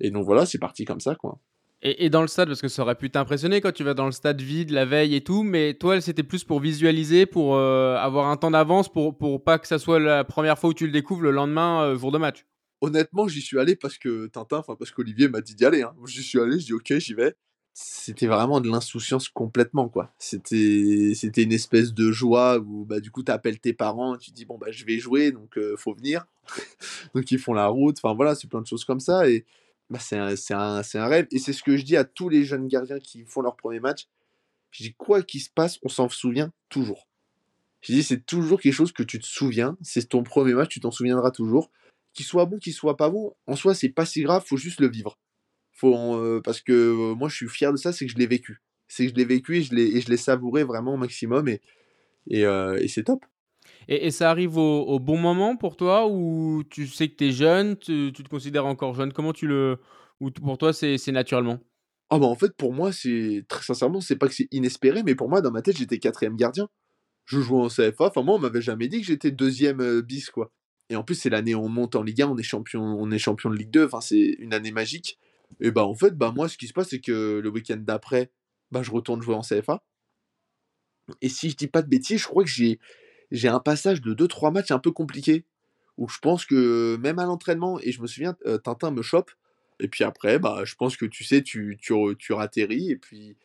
[0.00, 1.38] et donc voilà, c'est parti comme ça, quoi.
[1.86, 4.06] Et, et, dans le stade, parce que ça aurait pu t'impressionner quand tu vas dans
[4.06, 8.28] le stade vide la veille et tout, mais toi, c'était plus pour visualiser, pour avoir
[8.28, 10.92] un temps d'avance, pour, pour pas que ça soit la première fois où tu le
[10.92, 12.46] découvres le lendemain, jour de match
[12.84, 15.82] honnêtement, j'y suis allé parce que Tintin, enfin parce qu'Olivier m'a dit d'y aller.
[15.82, 15.94] Hein.
[16.06, 17.34] J'y suis allé, je dis ok, j'y vais.
[17.72, 20.14] C'était vraiment de l'insouciance complètement, quoi.
[20.18, 24.30] C'était, c'était une espèce de joie où, bah, du coup, tu appelles tes parents, tu
[24.30, 26.24] dis bon bah je vais jouer, donc euh, faut venir.
[27.14, 27.98] donc ils font la route.
[28.00, 29.44] Enfin voilà, c'est plein de choses comme ça et
[29.90, 31.26] bah, c'est un, un, un, rêve.
[31.32, 33.80] Et c'est ce que je dis à tous les jeunes gardiens qui font leur premier
[33.80, 34.08] match.
[34.70, 37.08] Je dis quoi qu'il se passe, on s'en souvient toujours.
[37.80, 39.76] Je dis c'est toujours quelque chose que tu te souviens.
[39.82, 41.70] C'est ton premier match, tu t'en souviendras toujours
[42.14, 44.80] qu'il soit bon, qu'il soit pas bon, en soi, c'est pas si grave, faut juste
[44.80, 45.18] le vivre.
[45.72, 48.26] Faut, euh, parce que euh, moi, je suis fier de ça, c'est que je l'ai
[48.26, 48.62] vécu.
[48.88, 51.60] C'est que je l'ai vécu et je l'ai, savouré vraiment au maximum et,
[52.28, 53.24] et, euh, et c'est top.
[53.88, 57.32] Et, et, ça arrive au, bon moment pour toi ou tu sais que tu es
[57.32, 59.12] jeune, tu, tu, te considères encore jeune?
[59.12, 59.78] Comment tu le.
[60.20, 61.58] Ou pour toi, c'est, c'est naturellement?
[62.10, 65.14] Ah bah en fait, pour moi, c'est très sincèrement, c'est pas que c'est inespéré, mais
[65.14, 66.68] pour moi, dans ma tête, j'étais quatrième gardien.
[67.24, 70.52] Je jouais en CFA, enfin moi, on m'avait jamais dit que j'étais deuxième bis, quoi.
[70.90, 73.10] Et en plus, c'est l'année où on monte en Ligue 1, on est champion, on
[73.10, 75.18] est champion de Ligue 2, enfin c'est une année magique.
[75.60, 78.30] Et bah en fait, bah moi, ce qui se passe, c'est que le week-end d'après,
[78.70, 79.84] bah je retourne jouer en CFA.
[81.20, 82.78] Et si je dis pas de bêtises, je crois que j'ai
[83.30, 85.44] j'ai un passage de 2-3 matchs un peu compliqué,
[85.96, 89.30] où je pense que même à l'entraînement, et je me souviens, euh, Tintin me chope,
[89.80, 93.36] et puis après, bah, je pense que tu sais, tu, tu, tu ratterris, et puis,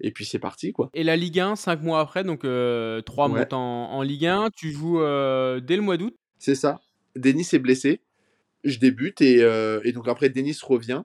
[0.00, 0.72] et puis c'est parti.
[0.72, 0.90] quoi.
[0.94, 3.28] Et la Ligue 1, 5 mois après, donc 3 euh, ouais.
[3.28, 6.80] montes en, en, Ligue 1, tu joues euh, dès le mois d'août C'est ça.
[7.16, 8.00] Denis est blessé,
[8.64, 9.38] je débute, et,
[9.84, 11.02] et donc après, Denis revient.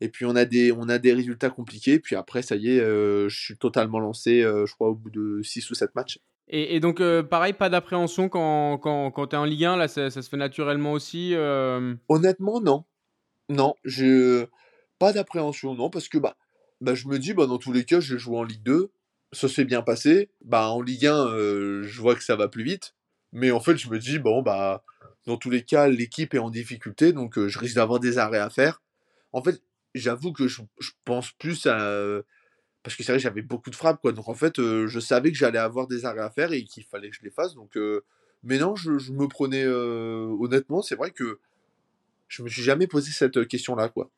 [0.00, 1.98] Et puis on a des, on a des résultats compliqués.
[1.98, 5.70] Puis après, ça y est, je suis totalement lancé, je crois, au bout de 6
[5.70, 6.18] ou 7 matchs.
[6.50, 9.86] Et, donc, euh, pareil, pas d'appréhension quand, quand, quand tu es en Ligue 1, là,
[9.86, 11.94] ça, ça, se fait naturellement aussi euh...
[12.08, 12.84] Honnêtement, non.
[13.50, 14.46] Non, je
[14.98, 16.36] pas d'appréhension, non, parce que bah,
[16.80, 18.90] bah, je me dis, bah, dans tous les cas, je joue en Ligue 2,
[19.32, 20.30] ça s'est bien passé.
[20.42, 22.94] Bah, en Ligue 1, euh, je vois que ça va plus vite.
[23.32, 24.84] Mais en fait, je me dis, bon, bah,
[25.26, 28.38] dans tous les cas, l'équipe est en difficulté, donc euh, je risque d'avoir des arrêts
[28.38, 28.82] à faire.
[29.32, 29.62] En fait,
[29.94, 32.22] j'avoue que je, je, pense plus à
[32.82, 34.12] parce que c'est vrai j'avais beaucoup de frappes quoi.
[34.12, 37.10] Donc en fait je savais que j'allais avoir des arrêts à faire et qu'il fallait
[37.10, 37.54] que je les fasse.
[37.54, 37.76] Donc
[38.42, 41.40] mais non je, me prenais honnêtement c'est vrai que
[42.28, 44.10] je me suis jamais posé cette question là quoi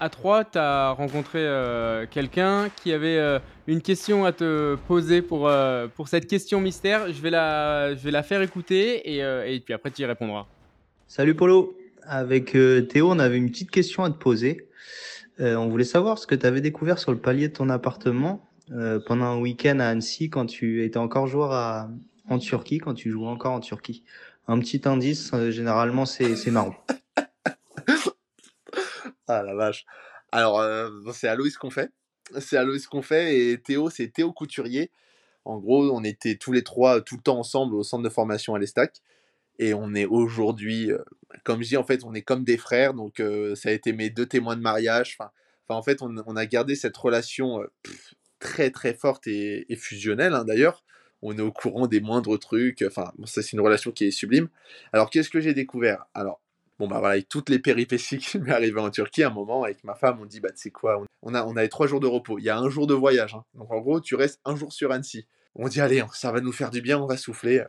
[0.00, 1.46] à 3, tu as rencontré
[2.10, 5.50] quelqu'un qui avait une question à te poser pour,
[5.94, 7.12] pour cette question mystère.
[7.12, 10.46] Je vais la, je vais la faire écouter et, et puis après tu y répondras.
[11.08, 12.52] Salut Polo, avec
[12.88, 14.66] Théo on avait une petite question à te poser.
[15.40, 18.48] Euh, on voulait savoir ce que tu avais découvert sur le palier de ton appartement
[18.72, 21.90] euh, pendant un week-end à Annecy quand tu étais encore joueur à,
[22.28, 24.02] en Turquie, quand tu jouais encore en Turquie.
[24.48, 26.74] Un petit indice, euh, généralement c'est marrant.
[29.28, 29.84] Ah la vache.
[30.32, 30.62] Alors
[31.12, 31.90] c'est Aloïs qu'on fait.
[32.38, 34.90] C'est Aloïs qu'on fait et Théo, c'est Théo Couturier.
[35.44, 38.54] En gros, on était tous les trois tout le temps ensemble au centre de formation
[38.54, 39.00] à l'Estac.
[39.58, 40.98] Et on est aujourd'hui, euh,
[41.44, 42.94] comme je dis, en fait, on est comme des frères.
[42.94, 45.16] Donc, euh, ça a été mes deux témoins de mariage.
[45.18, 45.30] Enfin,
[45.68, 47.66] en fait, on, a gardé cette relation euh,
[48.38, 50.84] très, très forte et, fusionnelle, hein, d'ailleurs.
[51.22, 52.82] On est au courant des moindres trucs.
[52.82, 54.48] Enfin, ça, c'est une relation qui est sublime.
[54.92, 56.06] Alors, qu'est-ce que j'ai découvert?
[56.12, 56.40] Alors,
[56.78, 59.64] bon, bah voilà, avec toutes les péripéties qui m'est arrivé en Turquie, à un moment,
[59.64, 62.06] avec ma femme, on dit, bah, tu sais quoi, on a, on trois jours de
[62.06, 62.38] repos.
[62.38, 63.34] Il y a un jour de voyage.
[63.34, 63.44] Hein.
[63.54, 65.26] Donc, en gros, tu restes un jour sur Annecy.
[65.54, 67.64] On dit, allez, ça va nous faire du bien, on va souffler.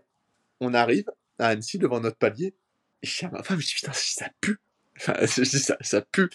[0.60, 1.06] On arrive,
[1.40, 2.54] à Annecy devant notre palier.
[3.02, 4.60] Et je dis à ma femme, je dis putain, ça pue.
[5.06, 6.30] Je dis ça, ça pue.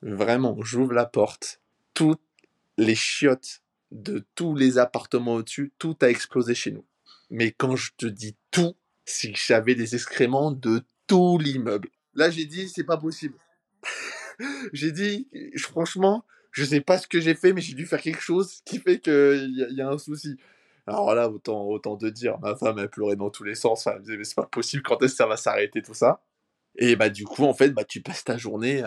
[0.00, 1.60] Vraiment, j'ouvre la porte.
[1.92, 2.22] Toutes
[2.78, 6.86] les chiottes de tous les appartements au-dessus, tout a explosé chez nous.
[7.28, 11.90] Mais quand je te dis tout, c'est que j'avais des excréments de tout l'immeuble.
[12.14, 13.36] Là, j'ai dit, c'est pas possible.
[14.72, 18.22] j'ai dit, franchement, je sais pas ce que j'ai fait, mais j'ai dû faire quelque
[18.22, 20.36] chose qui fait qu'il y, y, a un souci.
[20.86, 23.86] Alors là, autant, autant de dire, ma femme, elle pleurait dans tous les sens.
[23.86, 26.22] elle me disait, mais c'est pas possible, quand est-ce que ça va s'arrêter, tout ça?
[26.76, 28.82] Et bah, du coup, en fait, bah, tu passes ta journée.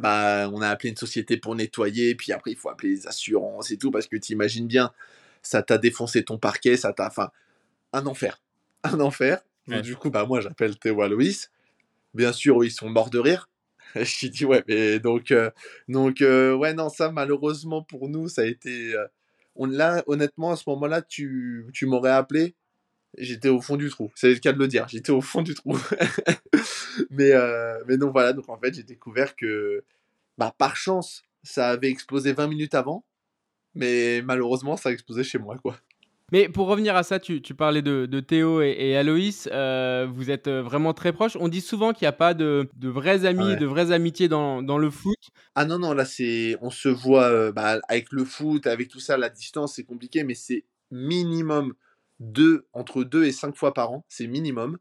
[0.00, 3.70] bah, on a appelé une société pour nettoyer, puis après, il faut appeler les assurances
[3.70, 4.92] et tout, parce que tu imagines bien,
[5.42, 7.06] ça t'a défoncé ton parquet, ça t'a.
[7.06, 7.30] Enfin,
[7.92, 8.40] un enfer.
[8.82, 9.40] Un enfer.
[9.82, 11.50] Du coup, bah, moi, j'appelle Théo Aloïs.
[12.14, 13.48] Bien sûr, ils sont morts de rire.
[13.94, 15.50] Je dis, ouais, mais donc, euh,
[15.88, 18.94] donc euh, ouais, non, ça, malheureusement pour nous, ça a été.
[18.94, 19.06] Euh,
[19.66, 22.54] là, honnêtement, à ce moment-là, tu, tu m'aurais appelé,
[23.18, 24.12] j'étais au fond du trou.
[24.16, 25.78] C'est le cas de le dire, j'étais au fond du trou.
[27.10, 27.32] mais,
[27.86, 29.84] mais donc voilà, donc en fait, j'ai découvert que,
[30.38, 33.04] bah, par chance, ça avait explosé 20 minutes avant,
[33.74, 35.78] mais malheureusement, ça a explosé chez moi, quoi.
[36.30, 39.48] Mais pour revenir à ça, tu, tu parlais de, de, Théo et, et Aloïs.
[39.50, 41.36] Euh, vous êtes euh, vraiment très proches.
[41.40, 44.62] On dit souvent qu'il n'y a pas de, de vrais amis, de vraies amitiés dans,
[44.62, 45.16] dans, le foot.
[45.54, 49.00] Ah non, non, là, c'est, on se voit euh, bah, avec le foot, avec tout
[49.00, 51.72] ça, la distance, c'est compliqué, mais c'est minimum
[52.20, 54.04] deux, entre deux et cinq fois par an.
[54.08, 54.76] C'est minimum.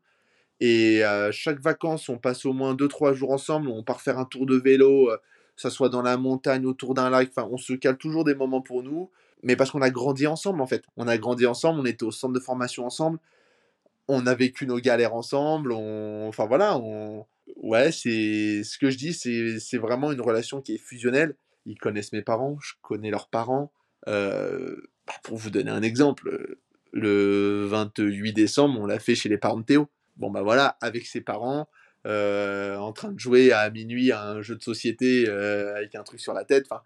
[0.60, 3.70] Et chaque vacances, on passe au moins deux, trois jours ensemble.
[3.70, 5.12] On part faire un tour de vélo,
[5.56, 7.30] que ça soit dans la montagne, autour d'un lac.
[7.30, 9.12] Enfin, on se cale toujours des moments pour nous
[9.44, 10.84] mais parce qu'on a grandi ensemble en fait.
[10.98, 13.20] On a grandi ensemble, on était au centre de formation ensemble,
[14.08, 16.80] on a vécu nos galères ensemble, enfin voilà,
[17.58, 21.36] ouais, c'est ce que je dis, c'est vraiment une relation qui est fusionnelle.
[21.66, 23.72] Ils connaissent mes parents, je connais leurs parents.
[24.08, 26.58] Euh, bah, pour vous donner un exemple,
[26.94, 29.90] le 28 décembre, on l'a fait chez les parents de Théo.
[30.16, 31.70] Bon bah voilà, avec ses parents,
[32.06, 36.04] euh, en train de jouer à minuit à un jeu de société euh, avec un
[36.04, 36.66] truc sur la tête.
[36.70, 36.82] Enfin,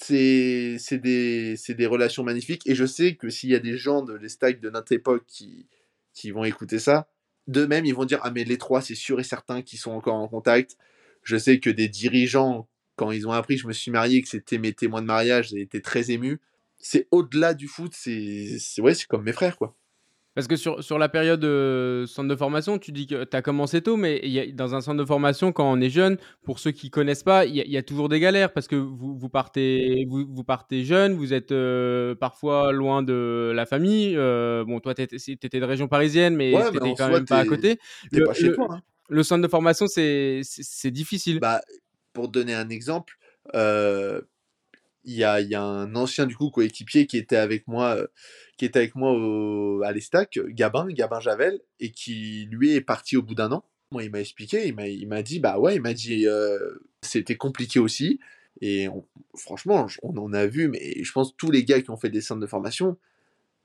[0.00, 2.66] c'est des, des, relations magnifiques.
[2.66, 5.66] Et je sais que s'il y a des gens de l'Estac de notre époque qui,
[6.14, 7.08] qui vont écouter ça,
[7.46, 10.16] d'eux-mêmes, ils vont dire Ah, mais les trois, c'est sûr et certain qu'ils sont encore
[10.16, 10.76] en contact.
[11.22, 14.28] Je sais que des dirigeants, quand ils ont appris que je me suis marié, que
[14.28, 16.40] c'était mes témoins de mariage, ils étaient très émus.
[16.78, 19.74] C'est au-delà du foot, c'est ouais, c'est comme mes frères, quoi.
[20.38, 23.42] Parce que sur, sur la période euh, centre de formation, tu dis que tu as
[23.42, 26.60] commencé tôt, mais y a, dans un centre de formation, quand on est jeune, pour
[26.60, 30.06] ceux qui connaissent pas, il y, a toujours des galères parce que vous, vous, partez,
[30.08, 34.14] vous, vous partez jeune, vous êtes euh, parfois loin de la famille.
[34.16, 37.44] Euh, bon, toi, tu étais, de région parisienne, mais tu n'étais quand même pas à
[37.44, 37.80] côté.
[38.12, 38.68] Le, pas chez toi.
[38.70, 38.80] Hein.
[39.08, 40.44] le centre de formation, c'est
[40.92, 41.40] difficile.
[41.40, 41.62] Bah,
[42.12, 43.18] pour donner un exemple,
[45.08, 47.96] il y a, un ancien du coup coéquipier qui était avec moi
[48.58, 49.12] qui était avec moi
[49.86, 53.64] à l'Estac, Gabin, Gabin Javel, et qui lui est parti au bout d'un an.
[53.92, 56.58] Moi, il m'a expliqué, il m'a dit, bah ouais, il m'a dit, euh,
[57.02, 58.20] c'était compliqué aussi.
[58.60, 58.88] Et
[59.36, 62.20] franchement, on en a vu, mais je pense tous les gars qui ont fait des
[62.20, 62.98] centres de formation,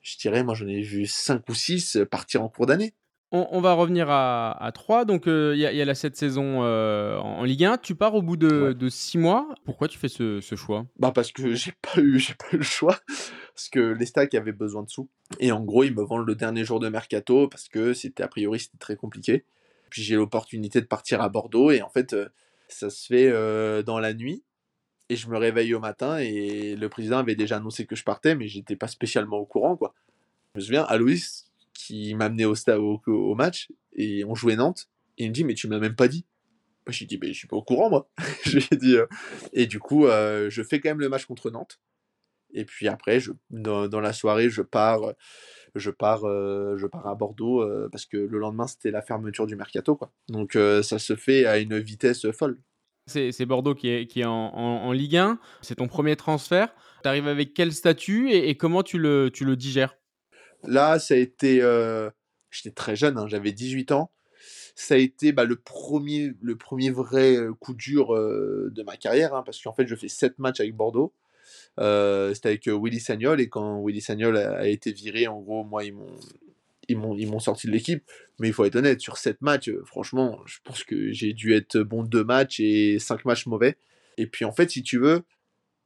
[0.01, 2.93] je dirais, moi j'en ai vu 5 ou 6 partir en cours d'année.
[3.35, 5.05] On, va revenir à, 3.
[5.05, 7.79] Donc, euh, il y, a la cette saison euh, en Ligue 1.
[7.79, 9.55] Tu pars au bout de, 6 mois.
[9.65, 10.85] Pourquoi tu fais ce, choix?
[10.99, 12.99] Bah parce que j'ai pas eu, j'ai pas eu le choix.
[13.55, 15.09] Parce que les stacks avaient besoin de sous.
[15.39, 18.27] Et en gros, ils me vendent le dernier jour de mercato parce que c'était a
[18.27, 19.45] priori c'était très compliqué.
[19.89, 22.29] Puis j'ai l'opportunité de partir à Bordeaux et en fait, euh,
[22.67, 24.43] ça se fait dans la nuit.
[25.09, 28.35] Et je me réveille au matin et le président avait déjà annoncé que je partais,
[28.35, 29.95] mais j'étais pas spécialement au courant quoi.
[30.53, 31.42] Je me souviens, Aloïs,
[31.85, 32.55] qui m'a amené au,
[33.07, 34.89] au, match et on jouait Nantes.
[35.17, 36.25] Il me dit, mais tu me l'as même pas dit.
[36.85, 38.09] Moi, je lui dis, mais je suis pas au courant, moi.
[38.45, 39.07] je lui ai euh.
[39.51, 41.79] Et du coup, euh, je fais quand même le match contre Nantes.
[42.53, 45.13] Et puis après, je, dans, la soirée, je pars,
[45.75, 49.55] je pars, euh, je pars à Bordeaux parce que le lendemain, c'était la fermeture du
[49.55, 49.95] mercato.
[49.95, 50.11] Quoi.
[50.29, 52.59] Donc ça se fait à une vitesse folle.
[53.07, 55.39] C'est Bordeaux qui est, qui est en, en, Ligue 1.
[55.61, 56.73] C'est ton premier transfert.
[57.01, 59.95] Tu arrives avec quel statut et, et comment tu le, tu le digères?
[60.63, 61.61] Là, ça a été.
[61.61, 62.09] Euh,
[62.51, 64.11] j'étais très jeune, hein, j'avais 18 ans.
[64.75, 68.97] Ça a été bah, le, premier, le premier vrai euh, coup dur euh, de ma
[68.97, 71.13] carrière, hein, parce qu'en fait, je fais 7 matchs avec Bordeaux.
[71.77, 75.93] C'était avec Willy Sagnol, et quand Willy Sagnol a, été viré, en gros, moi, ils
[75.93, 76.17] m'ont.
[76.89, 78.03] Ils m'ont, sorti de l'équipe,
[78.39, 81.79] mais il faut être honnête, sur 7 matchs, franchement, je pense que j'ai dû être
[81.79, 83.77] bon 2 matchs et 5 matchs mauvais.
[84.17, 85.23] Et puis en fait, si tu veux,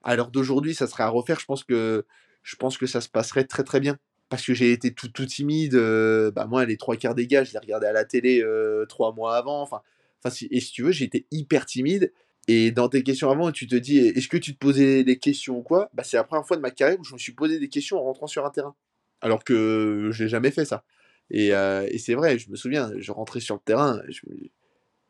[0.04, 2.04] à l'heure d'aujourd'hui, ça serait à refaire, je pense que
[2.42, 5.26] je pense que ça se passerait très très bien parce que j'ai été tout, tout
[5.26, 5.76] timide.
[5.76, 8.86] Euh, bah moi, les trois quarts des gars, je les regardais à la télé euh,
[8.86, 9.62] trois mois avant.
[9.62, 9.82] Enfin,
[10.30, 12.12] si, et si tu veux, j'étais hyper timide.
[12.50, 15.58] Et dans tes questions avant, tu te dis, est-ce que tu te posais des questions
[15.58, 15.90] ou quoi?
[15.94, 17.98] Bah, C'est la première fois de ma carrière où je me suis posé des questions
[17.98, 18.76] en rentrant sur un terrain.
[19.22, 20.84] Alors que je n'ai jamais fait ça.
[21.30, 24.22] Et, euh, et c'est vrai, je me souviens, je rentrais sur le terrain, je,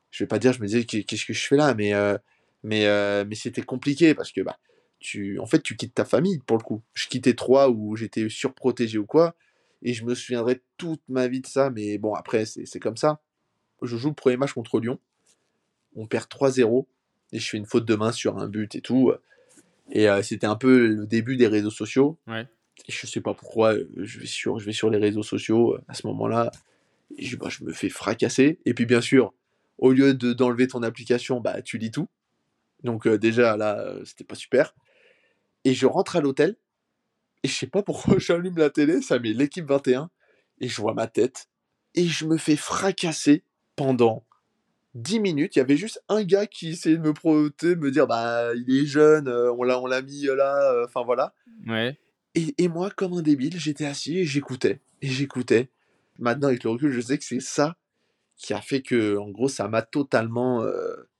[0.10, 1.76] je vais pas dire, je me disais, qu'est-ce que je fais là?
[1.76, 1.92] Mais,
[2.64, 2.86] mais,
[3.26, 4.58] mais c'était compliqué parce que bah,
[5.00, 6.82] tu, en fait, tu quittes ta famille pour le coup.
[6.94, 9.36] Je quittais trois où j'étais surprotégé ou quoi,
[9.82, 13.22] et je me souviendrai toute ma vie de ça, mais bon, après, c'est comme ça.
[13.82, 15.00] Je joue le premier match contre Lyon,
[15.96, 16.88] on perd 3-0,
[17.32, 19.12] et je fais une faute de main sur un but et tout.
[19.92, 22.18] Et euh, c'était un peu le début des réseaux sociaux.
[22.88, 25.76] Et je sais pas pourquoi, euh, je vais sur, je vais sur les réseaux sociaux
[25.76, 26.52] euh, à ce moment-là,
[27.18, 28.60] et je, bah, je me fais fracasser.
[28.66, 29.34] Et puis bien sûr,
[29.78, 32.08] au lieu d'enlever ton application, bah tu lis tout.
[32.84, 34.76] Donc déjà là, c'était pas super.
[35.64, 36.56] Et je rentre à l'hôtel,
[37.44, 40.10] et je sais pas pourquoi j'allume la télé, ça met l'équipe 21,
[40.60, 41.48] et je vois ma tête,
[41.96, 43.44] et je me fais fracasser
[43.76, 44.26] pendant
[44.98, 45.56] 10 minutes.
[45.56, 48.76] Il y avait juste un gars qui essayait de me protéger, me dire bah il
[48.76, 51.34] est jeune, euh, on l'a on l'a mis euh, là, euh, enfin voilà.
[51.68, 51.98] Ouais.
[52.36, 54.80] Et, et, moi, comme un débile, j'étais assis et j'écoutais.
[55.02, 55.70] Et j'écoutais.
[56.20, 57.78] Maintenant, avec le recul, je sais que c'est ça
[58.36, 60.64] qui a fait que, en gros, ça m'a totalement.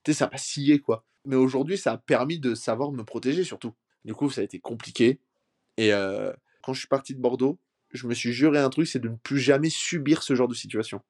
[0.04, 1.04] tu sais, ça m'a scié, quoi.
[1.24, 3.72] Mais aujourd'hui, ça a permis de savoir me protéger, surtout.
[4.04, 5.20] Du coup, ça a été compliqué.
[5.76, 6.32] Et euh,
[6.62, 7.58] quand je suis parti de Bordeaux,
[7.92, 10.54] je me suis juré un truc, c'est de ne plus jamais subir ce genre de
[10.54, 11.00] situation.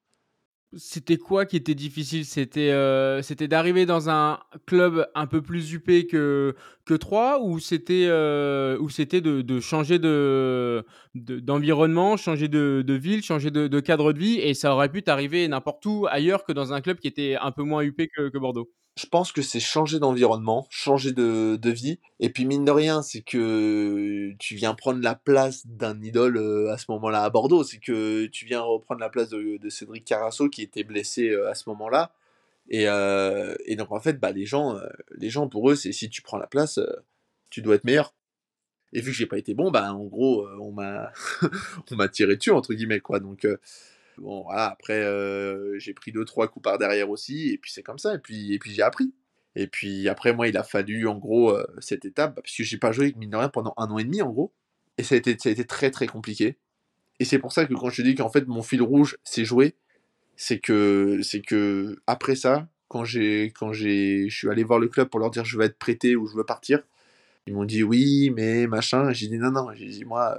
[0.76, 2.26] C'était quoi qui était difficile?
[2.26, 8.04] C'était euh, d'arriver dans un club un peu plus huppé que que 3 ou c'était
[8.06, 14.12] euh, ou c'était de, de, changer de d'environnement, changer de, de, ville, changer de, cadre
[14.12, 14.38] de vie?
[14.40, 17.50] Et ça aurait pu t'arriver n'importe où ailleurs que dans un club qui était un
[17.50, 22.00] peu moins huppé que Bordeaux je pense que c'est changer d'environnement, changer de, vie.
[22.18, 26.72] Et puis mine de rien, c'est que tu viens prendre la place d'un idole euh,
[26.72, 27.62] à ce moment-là à Bordeaux.
[27.62, 31.54] C'est que tu viens reprendre la place de, Cédric Carasso qui était blessé euh, à
[31.54, 32.12] ce moment-là.
[32.72, 34.76] Euh, et, donc en fait, bah, les, gens,
[35.16, 36.80] les gens, pour eux, c'est si tu prends la place,
[37.50, 38.14] tu dois être meilleur.
[38.92, 41.12] Et vu que j'ai pas été bon, bah en gros, on m'a
[41.92, 43.20] on m'a tiré dessus entre guillemets quoi.
[43.20, 43.46] Donc
[44.20, 47.82] Bon, voilà, après, euh, j'ai pris deux, trois coups par derrière aussi, et puis c'est
[47.82, 49.14] comme ça, et puis, et puis j'ai appris.
[49.56, 52.78] Et puis après, moi, il a fallu, en gros, euh, cette étape, parce que j'ai
[52.78, 54.52] pas joué, mine de rien, pendant un an et demi, en gros,
[54.98, 56.58] et ça a été, ça a été très, très compliqué.
[57.20, 59.76] Et c'est pour ça que quand je dis qu'en fait, mon fil rouge, c'est jouer,
[60.36, 64.88] c'est que, c'est que, après ça, quand j'ai quand j'ai je suis allé voir le
[64.88, 66.82] club pour leur dire je veux être prêté ou je veux partir,
[67.46, 69.12] ils m'ont dit oui, mais machin.
[69.12, 69.72] J'ai dit non, non.
[69.74, 70.38] J'ai dit moi,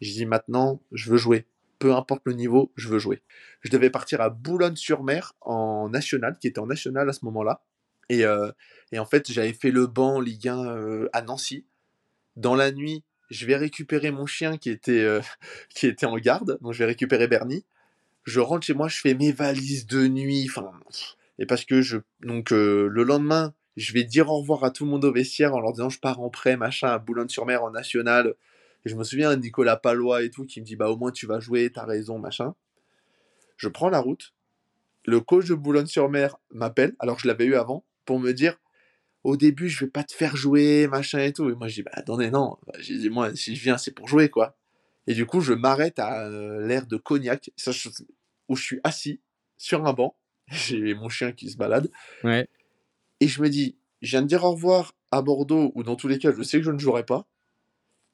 [0.00, 1.46] j'ai dit maintenant, je veux jouer.
[1.78, 3.22] Peu importe le niveau, je veux jouer.
[3.60, 7.62] Je devais partir à Boulogne-sur-Mer en national, qui était en national à ce moment-là.
[8.08, 8.50] Et, euh,
[8.96, 11.66] en fait, j'avais fait le banc Ligue 1 euh, à Nancy.
[12.36, 15.20] Dans la nuit, je vais récupérer mon chien qui était, euh,
[15.74, 16.58] qui était en garde.
[16.60, 17.64] Donc, je vais récupérer Bernie.
[18.24, 20.48] Je rentre chez moi, je fais mes valises de nuit.
[21.38, 21.98] Et parce que je.
[22.20, 25.60] Donc, le lendemain, je vais dire au revoir à tout le monde au vestiaire en
[25.60, 28.34] leur disant je pars en prêt, machin, à Boulogne-sur-Mer en national.
[28.86, 31.26] Et je me souviens Nicolas Palois et tout qui me dit bah au moins tu
[31.26, 32.54] vas jouer, t'as raison, machin.
[33.56, 34.32] Je prends la route.
[35.04, 38.60] Le coach de Boulogne-sur-Mer m'appelle, alors je l'avais eu avant, pour me dire
[39.24, 41.50] au début je vais pas te faire jouer, machin et tout.
[41.50, 42.58] Et moi je dis bah attendez, non.
[42.78, 44.56] J'ai dit moi si je viens c'est pour jouer quoi.
[45.08, 47.50] Et du coup je m'arrête à euh, l'air de Cognac,
[48.48, 49.20] où je suis assis
[49.56, 50.16] sur un banc.
[50.46, 51.90] J'ai mon chien qui se balade.
[52.22, 52.46] Ouais.
[53.18, 56.06] Et je me dis, je viens de dire au revoir à Bordeaux, ou dans tous
[56.06, 57.26] les cas, je sais que je ne jouerai pas.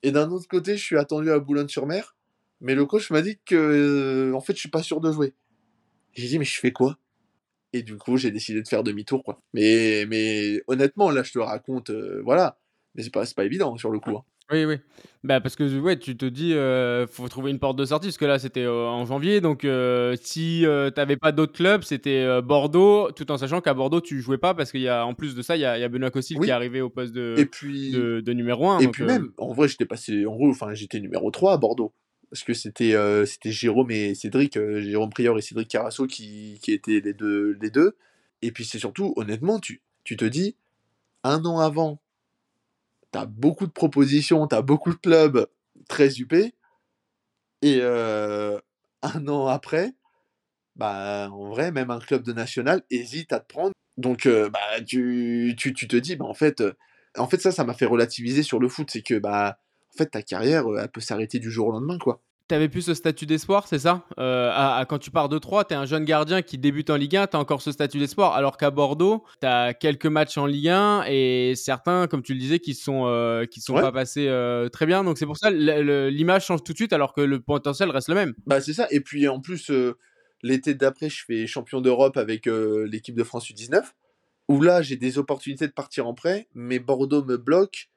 [0.03, 2.17] Et d'un autre côté, je suis attendu à Boulogne-sur-Mer,
[2.61, 5.35] mais le coach m'a dit que, euh, en fait, je suis pas sûr de jouer.
[6.15, 6.99] J'ai dit, mais je fais quoi?
[7.73, 12.23] Et du coup, j'ai décidé de faire demi-tour, mais honnêtement, là, je te raconte, euh,
[12.25, 12.59] voilà.
[12.95, 14.17] Mais c'est pas, pas évident sur le coup.
[14.17, 14.25] Hein.
[14.53, 14.77] Oui, oui.
[15.25, 18.19] Bah, parce que ouais, tu te dis, euh, faut trouver une porte de sortie, parce
[18.19, 19.41] que là, c'était euh, en janvier.
[19.41, 23.73] Donc, euh, si euh, tu n'avais pas d'autres clubs, c'était Bordeaux, tout en sachant qu'à
[23.73, 25.79] Bordeaux, tu jouais pas, parce qu'il y a, en plus de ça, il y a,
[25.79, 28.81] y a Benoît Cossil qui est arrivé au poste de, et puis, de, numéro 1.
[28.81, 31.95] Et puis même, en vrai, j'étais passé, en gros, enfin, j'étais numéro 3 à Bordeaux.
[32.31, 37.01] Parce que c'était c'était Jérôme et Cédric, Jérôme Prior et Cédric Carasso qui, qui étaient
[37.01, 37.95] les deux, les deux.
[38.41, 40.57] Et puis c'est surtout, honnêtement, tu, tu te dis,
[41.25, 42.02] un an avant,
[43.13, 45.47] tu as beaucoup de propositions, tu as beaucoup de clubs
[45.89, 46.33] très UP.
[47.63, 48.59] Et euh,
[49.03, 49.95] un an après,
[50.77, 53.73] bah, en vrai, même un club de national hésite à te prendre.
[53.97, 56.73] Donc, euh, bah, tu, tu, tu, te dis, bah, en fait, euh,
[57.41, 58.91] ça, ça m'a fait relativiser sur le foot.
[58.91, 59.59] C'est que, bah,
[59.99, 62.23] en ta carrière, elle peut s'arrêter du jour au lendemain, quoi.
[62.53, 64.05] Tu avais plus ce statut d'espoir, c'est ça?
[64.19, 67.17] Euh, Quand tu pars de 3, tu es un jeune gardien qui débute en Ligue
[67.17, 70.45] 1, tu as encore ce statut d'espoir, alors qu'à Bordeaux, tu as quelques matchs en
[70.45, 73.91] Ligue 1 et certains, comme tu le disais, qui ne sont, euh, qui sont pas
[73.91, 75.03] passés euh, très bien.
[75.03, 78.17] Donc c'est pour ça l'image change tout de suite, alors que le potentiel reste le
[78.17, 78.35] même.
[78.45, 78.87] Bah c'est ça.
[78.91, 79.73] Et puis en plus,
[80.43, 83.83] l'été d'après, je fais champion d'Europe avec l'équipe de France U19,
[84.49, 87.89] où là, j'ai des opportunités de partir en prêt, mais Bordeaux me bloque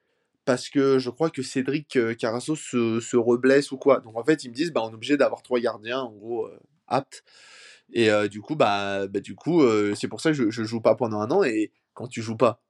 [0.46, 4.00] parce que je crois que Cédric euh, Carasso se, se reblesse ou quoi.
[4.00, 6.46] Donc en fait, ils me disent, bah, on est obligé d'avoir trois gardiens, en gros,
[6.46, 7.24] euh, aptes.
[7.92, 9.64] Et euh, du coup, bah, bah du coup,
[9.96, 11.44] c'est pour ça que je, je joue pas pendant un an.
[11.44, 12.62] Et quand tu joues pas,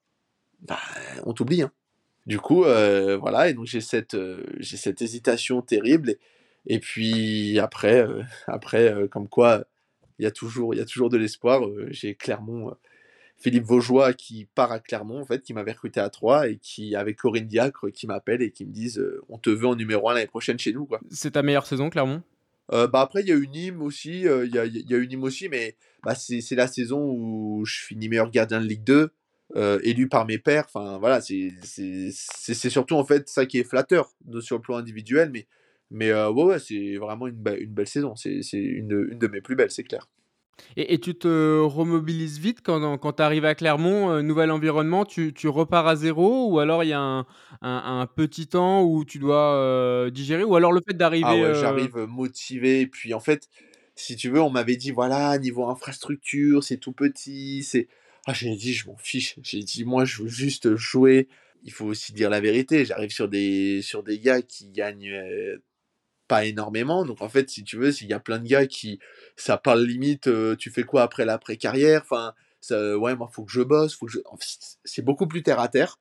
[0.61, 0.79] bah,
[1.25, 1.61] on t'oublie.
[1.61, 1.71] Hein.
[2.25, 3.49] Du coup, voilà.
[3.49, 4.17] Et donc j'ai cette,
[4.59, 6.11] j'ai cette hésitation terrible.
[6.11, 6.19] Et,
[6.67, 8.05] et puis après,
[8.47, 9.63] après, comme quoi,
[10.19, 11.61] il y a toujours, il y a toujours de l'espoir.
[11.89, 12.75] j'ai Clermont
[13.45, 16.95] Philippe Vaugeois qui part à Clermont, en fait, qui m'avait recruté à 3 et qui,
[16.95, 20.09] avec Corinne Diacre, qui m'appelle et qui me disent euh, On te veut en numéro
[20.09, 20.87] 1 l'année prochaine chez nous.
[20.87, 20.99] Quoi.
[21.11, 22.23] C'est ta meilleure saison, Clermont?
[22.73, 24.97] Euh, bah après, il y a eu Nîmes aussi, euh, il y, a, y, a,
[24.97, 28.83] eu Nîmes aussi, mais bah, c'est la saison où je finis meilleur gardien de Ligue
[28.83, 29.11] 2,
[29.83, 30.65] élu par mes pairs.
[30.67, 31.51] Enfin, voilà, c'est
[32.71, 35.45] surtout en fait ça qui est flatteur de, sur le plan individuel, mais,
[35.91, 38.15] mais ouais, ouais c'est vraiment une, une, belle saison.
[38.15, 40.07] C'est une, une de mes plus belles, c'est clair.
[40.77, 45.33] Et, tu te remobilises vite quand, quand tu arrives à Clermont, euh, nouvel environnement, tu,
[45.33, 47.25] tu, repars à zéro ou alors il y a un,
[47.61, 51.25] un, petit temps où tu dois euh, digérer ou alors le fait d'arriver.
[51.27, 52.81] Ah ouais, euh, j'arrive motivé.
[52.81, 53.49] Et puis en fait,
[53.95, 57.63] si tu veux, on m'avait dit voilà, niveau infrastructure, c'est tout petit.
[57.63, 57.87] c'est
[58.25, 59.35] ah, J'ai dit je m'en fiche.
[59.43, 61.27] J'ai dit moi, je veux juste jouer.
[61.63, 62.85] Il faut aussi dire la vérité.
[62.85, 65.11] J'arrive sur des, sur des gars qui gagnent
[66.27, 67.05] pas énormément.
[67.05, 68.99] Donc en fait, si tu veux, s'il y a plein de gars qui,
[69.35, 72.01] ça parle limite, euh, tu fais quoi après l'après-carrière?
[72.03, 72.33] Enfin,
[72.65, 73.95] ça, ouais, moi, faut que je bosse.
[73.95, 74.17] Faut que.
[74.83, 75.99] C'est beaucoup plus terre à terre.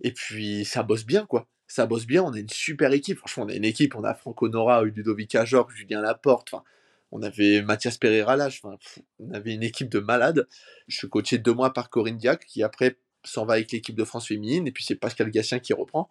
[0.00, 1.48] Et puis, ça bosse bien, quoi.
[1.66, 2.22] Ça bosse bien.
[2.22, 3.18] On a une super équipe.
[3.18, 3.96] Franchement, on a une équipe.
[3.96, 6.54] On a Franco Nora, Ludovic Ajor, Julien Laporte.
[6.54, 6.62] Enfin,
[7.10, 8.46] on avait Mathias Pereira là.
[8.46, 8.76] Enfin,
[9.18, 10.46] on avait une équipe de malades.
[10.86, 14.04] Je suis coaché deux mois par Corinne Diac, qui après s'en va avec l'équipe de
[14.04, 14.68] France féminine.
[14.68, 16.08] Et puis, c'est Pascal Gatien qui reprend.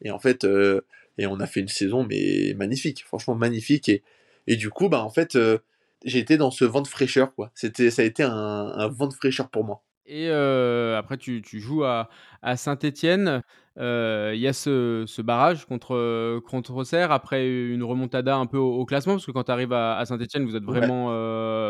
[0.00, 0.80] Et en fait, euh,
[1.18, 3.88] et on a fait une saison mais magnifique, franchement magnifique.
[3.88, 4.02] Et,
[4.46, 5.58] et du coup, bah en fait, euh,
[6.04, 7.50] j'ai été dans ce vent de fraîcheur, quoi.
[7.54, 9.82] C'était, ça a été un, un vent de fraîcheur pour moi.
[10.04, 12.08] Et euh, après, tu, tu, joues à,
[12.42, 13.42] à Saint-Etienne.
[13.76, 18.84] Il y a ce, ce, barrage contre, contre Auxerre, après une remontada un peu au,
[18.84, 21.10] classement, parce que quand tu arrives à, Saint-Etienne, vous êtes vraiment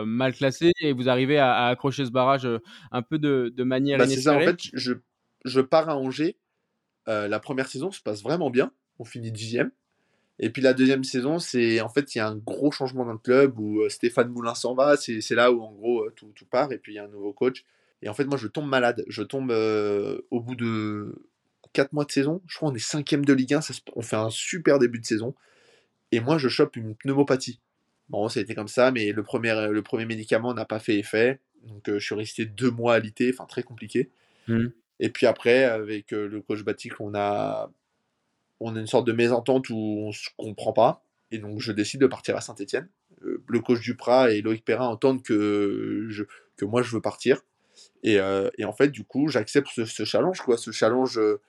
[0.07, 2.49] mal classé et vous arrivez à, accrocher ce barrage
[2.91, 4.95] un peu de, de manière bah, C'est ça, en fait, je,
[5.45, 6.39] je pars à Angers.
[7.07, 9.71] la première saison se passe vraiment bien on finit dixième.
[10.39, 13.13] Et puis la deuxième saison, c'est en fait il y a un gros changement dans
[13.13, 14.97] le club où euh, Stéphane Moulin s'en va.
[14.97, 16.73] C'est là où en gros euh, tout, tout, part.
[16.73, 17.65] Et puis il y a un nouveau coach.
[18.03, 19.05] Et en fait, moi, je tombe malade.
[19.09, 21.15] Je tombe euh, au bout de
[21.73, 22.43] 4 mois de saison.
[22.47, 23.61] Je crois qu'on est cinquième de Ligue 1.
[23.61, 25.35] Ça on fait un super début de saison.
[26.11, 27.61] Et moi, je chope une pneumopathie.
[28.09, 30.99] Bon, ça a été comme ça, mais le premier, le premier médicament n'a pas fait
[30.99, 31.41] effet.
[31.63, 34.11] Donc, euh, je suis resté deux mois alité, enfin très compliqué.
[34.49, 34.67] Mmh.
[35.01, 37.71] Et puis après, avec euh, le coach Batik, on a,
[38.63, 41.05] on a une sorte de mésentente où on se comprend pas.
[41.31, 42.89] Et donc, je décide de partir à Saint-Etienne.
[43.21, 46.25] le coach Duprat et Loïc Perrin entendent que, je,
[46.57, 47.43] que moi, je veux partir.
[48.03, 51.41] Et, euh, et en fait, du coup, j'accepte ce, challenge, quoi, ce challenge euh,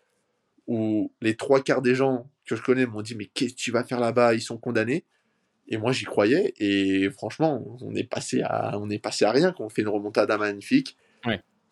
[0.68, 3.72] où les trois quarts des gens que je connais m'ont dit mais qu'est-ce que tu
[3.72, 4.34] vas faire là-bas?
[4.34, 5.05] Ils sont condamnés.
[5.68, 6.53] Et moi, j'y croyais.
[6.57, 9.51] Et franchement, on est passé à, on est passé à rien.
[9.51, 10.97] Qu'on fait une remontada magnifique.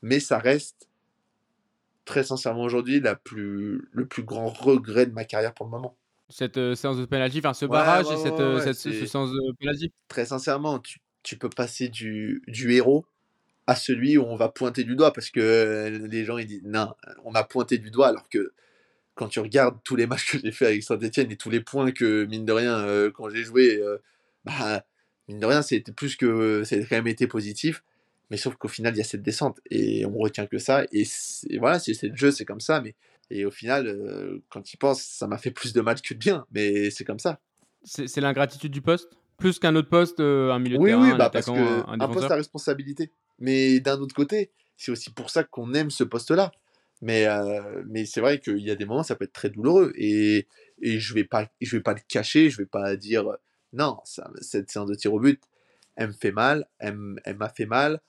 [0.01, 0.89] Mais ça reste
[2.11, 5.97] très sincèrement aujourd'hui la plus, le plus grand regret de ma carrière pour le moment.
[6.27, 9.93] Cette euh, séance de penalty, enfin ce barrage et cette, cette séance de penalty.
[10.09, 13.05] Très sincèrement, tu, tu peux passer du, du héros
[13.67, 16.63] à celui où on va pointer du doigt parce que euh, les gens ils disent
[16.65, 16.93] non,
[17.23, 18.51] on m'a pointé du doigt alors que
[19.15, 21.91] quand tu regardes tous les matchs que j'ai fait avec Saint-Etienne et tous les points
[21.91, 23.97] que mine de rien euh, quand j'ai joué, euh,
[24.43, 24.83] bah,
[25.29, 27.83] mine de rien c'était plus que ça a quand même été positif,
[28.31, 31.03] mais sauf qu'au final il y a cette descente et on retient que ça et,
[31.59, 32.95] voilà c'est le jeu c'est comme ça mais
[33.29, 36.47] et au final quand il pense ça m'a fait plus de mal que de bien
[36.51, 37.39] mais c'est comme ça.
[37.83, 39.09] C'est l'ingratitude du poste?
[39.37, 42.35] Plus qu'un autre poste, un milieu de terrain, oui, bah, parce que un, poste à
[42.35, 43.11] responsabilité.
[43.39, 46.51] Mais d'un autre côté, c'est aussi pour ça qu'on aime ce poste-là.
[47.01, 49.93] Mais, euh, mais c'est vrai qu'il y a des moments, ça peut être très douloureux.
[49.95, 50.47] Et,
[50.83, 53.25] et je ne vais, pas, je vais pas le cacher, je ne vais pas dire
[53.73, 55.41] non, ça, cette séance de tir au but,
[55.95, 57.99] elle me fait mal, elle, m'a fait mal.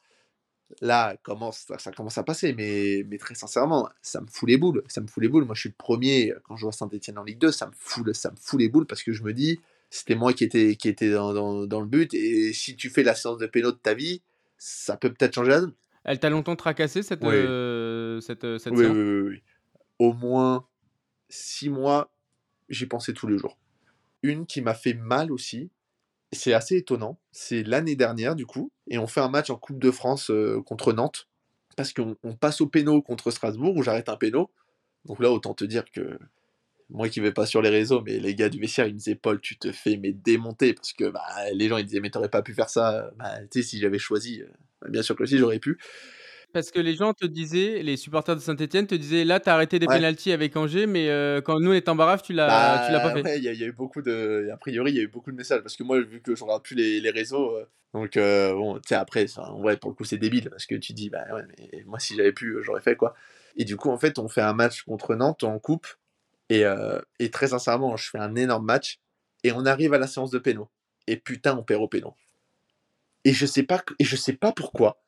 [0.80, 4.82] Là, commence, ça, commence à passer, mais, mais très sincèrement, ça me fout les boules.
[4.88, 5.44] Ça me fout les boules.
[5.44, 8.12] Moi, je suis le premier, quand je vois Saint-Etienne en Ligue 2, ça me, fout,
[8.14, 9.60] ça me fout les boules parce que je me dis,
[9.90, 12.14] c'était moi qui étais, qui était dans, dans, dans, le but.
[12.14, 14.22] Et si tu fais la séance de pénal de ta vie,
[14.56, 15.74] ça peut peut-être changer la donne.
[16.04, 17.34] Elle t'a longtemps tracassé cette, oui.
[17.34, 19.42] Euh, cette, euh, cette oui, oui, oui,
[19.98, 20.66] Au moins
[21.28, 22.12] six mois,
[22.68, 23.58] j'y pensais tous les jours.
[24.22, 25.70] Une qui m'a fait mal aussi,
[26.32, 29.78] c'est assez étonnant, c'est l'année dernière du coup, et on fait un match en Coupe
[29.78, 31.28] de France euh, contre Nantes,
[31.76, 34.50] parce qu'on passe au péno contre Strasbourg, où j'arrête un péno.
[35.04, 36.18] Donc là, autant te dire que
[36.90, 39.14] moi qui vais pas sur les réseaux, mais les gars du vestiaire, ils me disaient
[39.14, 42.28] Paul, tu te fais mais démonter parce que bah, les gens ils disaient mais t'aurais
[42.28, 43.10] pas pu faire ça.
[43.16, 45.78] Bah, tu sais, si j'avais choisi, euh, bien sûr que si j'aurais pu.
[46.52, 49.78] Parce que les gens te disaient, les supporters de Saint-Etienne te disaient là, t'as arrêté
[49.78, 49.96] des ouais.
[49.96, 52.92] pénalties avec Angers, mais euh, quand nous on est en barrage, tu l'as, bah, tu
[52.92, 53.38] l'as pas fait.
[53.38, 54.48] Il y, a eu beaucoup de.
[54.52, 56.44] A priori, il y a eu beaucoup de messages parce que moi, vu que je
[56.44, 59.90] regarde plus les, les réseaux, euh, donc euh, bon, tu sais, après, ça, ouais, pour
[59.90, 62.58] le coup, c'est débile parce que tu dis, bah ouais, mais moi, si j'avais pu,
[62.62, 63.14] j'aurais fait quoi.
[63.56, 65.86] Et du coup, en fait, on fait un match contre Nantes en coupe
[66.48, 69.00] et, euh, et, très sincèrement, je fais un énorme match
[69.44, 70.68] et on arrive à la séance de péno.
[71.06, 72.14] Et putain, on perd au péno.
[73.24, 75.00] Et je sais pas, et je sais pas pourquoi,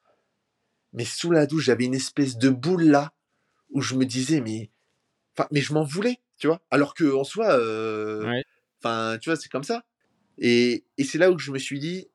[0.94, 3.12] mais sous la douche, j'avais une espèce de boule là
[3.70, 4.70] où je me disais, mais,
[5.36, 6.62] enfin, mais je m'en voulais, tu vois?
[6.70, 8.40] Alors que en soi, euh,
[8.78, 9.84] enfin, tu vois, c'est comme ça.
[10.38, 12.06] Et, et c'est là où je me suis dit,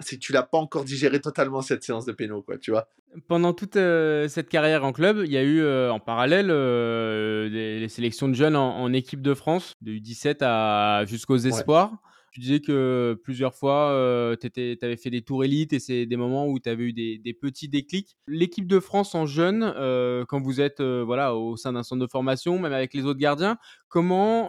[0.00, 2.88] c'est que tu l'as pas encore digéré totalement cette séance de péno, quoi, tu vois?
[3.28, 7.80] Pendant toute euh, cette carrière en club, il y a eu euh, en parallèle des,
[7.80, 11.92] les sélections de jeunes en, en, équipe de France, de U17 à jusqu'aux espoirs.
[11.92, 11.98] Ouais.
[12.36, 16.16] Tu disais que plusieurs fois, euh, tu avais fait des tours élites et c'est des
[16.16, 18.14] moments où tu avais eu des, petits déclics.
[18.26, 22.06] L'équipe de France en jeune, euh, quand vous êtes voilà, au sein d'un centre de
[22.06, 23.56] formation, même avec les autres gardiens,
[23.88, 24.48] comment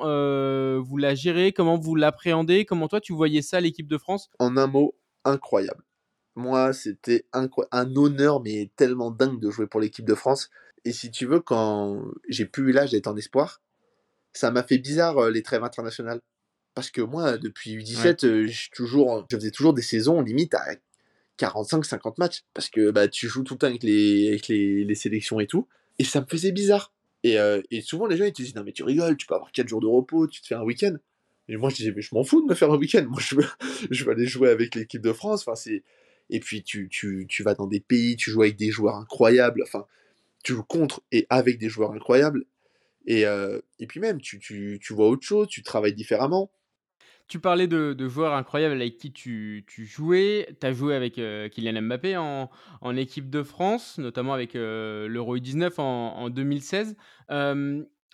[0.81, 4.31] vous la gérez Comment vous l'appréhendez Comment toi, tu voyais ça, l'équipe de France?
[4.39, 5.85] En un mot, incroyable.
[6.35, 7.47] Moi, c'était un
[7.95, 10.49] honneur, mais tellement dingue de jouer pour l'équipe de France.
[10.83, 13.61] Et si tu veux, quand j'ai plus eu l'âge d'être en espoir,
[14.33, 16.19] ça m'a fait bizarre euh, les trêves internationales.
[16.77, 18.25] Parce que moi, depuis U17, ouais.
[18.25, 20.63] euh, toujours, je faisais toujours des saisons limite à
[21.39, 22.43] 45-50 matchs.
[22.53, 25.47] Parce que bah, tu joues tout le temps avec, les, avec les, les sélections et
[25.47, 25.67] tout.
[25.97, 26.93] Et ça me faisait bizarre.
[27.23, 29.33] Et, euh, et, souvent, les gens ils te disent Non, mais tu rigoles, tu peux
[29.33, 30.95] avoir 4 jours de repos, tu te fais un week-end.
[31.47, 33.03] Et moi, je disais Mais je m'en fous de me faire un week-end.
[33.09, 33.45] Moi, je veux,
[33.89, 35.47] je veux aller jouer avec l'équipe de France.
[35.47, 35.83] Enfin, c'est
[36.29, 39.63] et puis tu, tu, tu, vas dans des pays, tu joues avec des joueurs incroyables,
[39.63, 39.87] enfin,
[40.43, 42.45] tu joues contre et avec des joueurs incroyables,
[43.07, 46.51] et, euh, et puis même, tu, tu, tu, vois autre chose, tu travailles différemment.
[47.27, 51.81] Tu parlais de, joueurs incroyables avec qui tu, jouais, tu as joué avec euh, Kylian
[51.81, 52.49] Mbappé en,
[52.95, 56.95] équipe de France, notamment avec euh, l'Euro 19 en, en 2016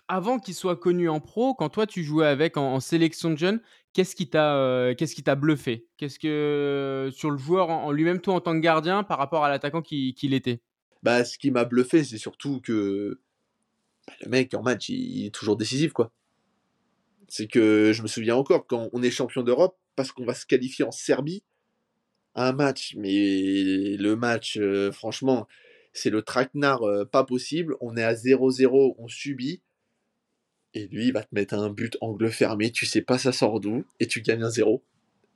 [0.08, 3.62] avant qu'il soit connu en pro, quand toi tu jouais avec en, sélection de jeunes,
[3.94, 4.96] qu'est-ce qui t'a euh,
[5.38, 5.88] bluffé?
[5.98, 9.44] Qu'est-ce que euh, sur le joueur en, lui-même, toi en tant que gardien, par rapport
[9.44, 10.62] à l'attaquant qu'il qui était
[11.04, 13.20] Bah, ce qui m'a bluffé, c'est surtout que
[14.08, 16.12] bah, le mec en match, il, il, est toujours décisif, quoi.
[17.36, 20.46] C'est que je me souviens encore quand on est champion d'Europe, parce qu'on va se
[20.46, 21.44] qualifier en Serbie,
[22.36, 25.48] un match, mais le match, euh, franchement,
[25.94, 27.76] c'est le traquenard pas possible.
[27.82, 29.64] On est à 0-0, on subit.
[30.76, 33.60] Et lui, il va te mettre un but angle fermé, tu sais pas ça sort
[33.60, 34.84] d'où, et tu gagnes un 0.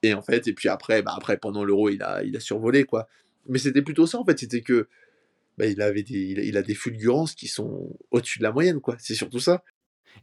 [0.03, 3.07] Et en fait, et puis après, bah après pendant l'euro, il a, survolé, quoi.
[3.47, 4.87] Mais c'était plutôt ça, en fait, c'était que
[5.57, 8.97] bah, il, avait il, a, des fulgurances qui sont au-dessus de la moyenne, quoi.
[8.99, 9.63] C'est surtout ça.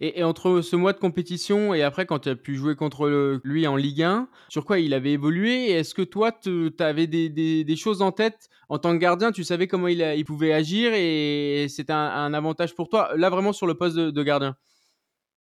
[0.01, 3.67] Et, entre ce mois de compétition et après, quand tu as pu jouer contre lui
[3.67, 5.71] en Ligue 1, sur quoi il avait évolué?
[5.71, 8.49] Est-ce que toi, tu avais des, choses en tête?
[8.69, 12.89] En tant que gardien Tu savais comment il, pouvait agir et c'était un, avantage pour
[12.89, 14.57] toi Là, vraiment sur le poste de gardien?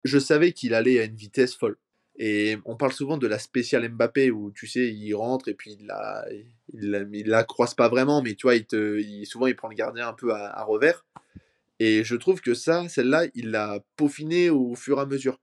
[0.05, 1.77] Je savais qu'il allait à une vitesse folle.
[2.19, 5.77] Et on parle souvent de la spéciale Mbappé où tu sais, il rentre et puis
[5.79, 6.25] il la,
[6.73, 10.13] la, croise pas vraiment, mais tu vois, il te, souvent il prend le gardien un
[10.15, 11.05] peu à, revers.
[11.79, 15.41] Et je trouve que ça, celle-là, il l'a peaufiné au fur et à mesure.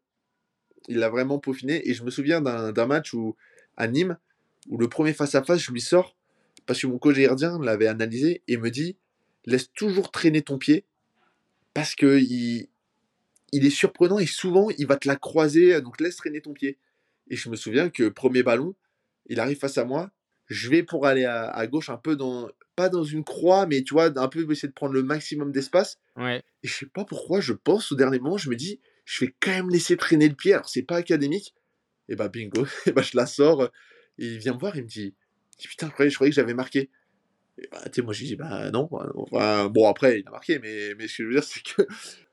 [0.88, 1.88] Il l'a vraiment peaufiné.
[1.88, 3.36] Et je me souviens d'un match où,
[3.78, 4.18] à Nîmes,
[4.68, 6.16] où le premier face-à-face, je lui sors,
[6.66, 8.98] parce que mon coach gardien l'avait analysé et me dit
[9.46, 10.86] laisse toujours traîner ton pied,
[11.74, 12.70] parce que il,
[13.52, 16.78] il est surprenant et souvent il va te la croiser, donc laisse traîner ton pied.
[17.30, 18.76] Et je me souviens que premier ballon,
[19.28, 20.12] il arrive face à moi,
[20.48, 23.94] je vais pour aller à, gauche un peu dans, pas dans une croix, mais tu
[23.94, 26.00] vois, un peu essayer de prendre le maximum d'espace.
[26.18, 26.44] Ouais.
[26.64, 29.36] Et je sais pas pourquoi, je pense au dernier moment, je me dis, je vais
[29.40, 31.54] quand même laisser traîner le pied, alors c'est pas académique.
[32.10, 34.88] Et bah bingo, et bah je la sors, et il vient me voir, il me
[34.88, 35.16] dit,
[35.64, 36.90] putain, je croyais, je croyais que j'avais marqué.
[37.58, 38.90] Et bah, tu sais, moi, je dis, bah non.
[38.92, 41.88] bon, après, il a marqué, mais, mais ce que je veux dire, c'est que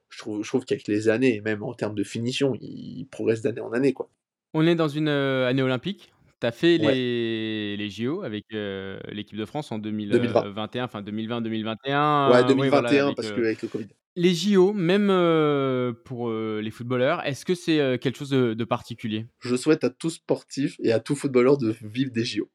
[0.09, 3.61] je trouve, je trouve qu'avec les années, même en termes de finition, il progresse d'année
[3.61, 3.93] en année.
[3.93, 4.11] Quoi.
[4.55, 6.13] On est dans une euh, année olympique.
[6.41, 12.33] Tu as fait les, les JO avec euh, l'équipe de France en 2021, enfin 2020-2021.
[12.33, 13.89] Ouais, 2021 parce que avec le Covid.
[14.17, 19.27] Les JO, même euh, pour les footballeurs, est-ce que c'est quelque chose de, de, particulier?
[19.41, 22.49] Je souhaite à tout sportif et à tout footballeur de vivre des JO.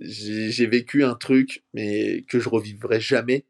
[0.00, 3.44] J'ai vécu un truc, mais que je revivrai jamais.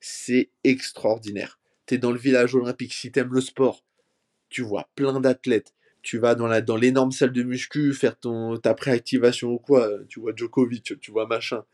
[0.00, 3.82] C'est extraordinaire tu dans le village olympique, si tu aimes le sport,
[4.50, 5.74] tu vois plein d'athlètes.
[6.08, 9.90] Tu vas dans, la, dans l'énorme salle de muscu faire ton, ta préactivation ou quoi.
[10.08, 11.64] Tu vois Djokovic, tu vois machin.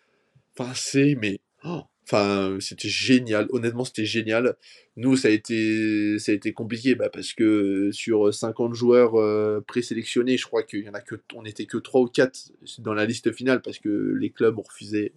[0.59, 1.39] Enfin, c'est, mais.
[1.62, 3.47] Oh, enfin, c'était génial.
[3.51, 4.57] Honnêtement, c'était génial.
[4.97, 9.61] Nous, ça a été, ça a été compliqué bah, parce que sur 50 joueurs euh,
[9.68, 12.95] présélectionnés, je crois qu'il y en a que, on n'était que 3 ou 4 dans
[12.95, 15.12] la liste finale parce que les clubs ont refusé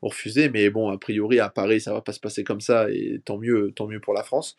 [0.00, 3.20] refusé, mais bon, a priori, à Paris, ça va pas se passer comme ça, et
[3.22, 4.56] tant mieux, tant mieux pour la France.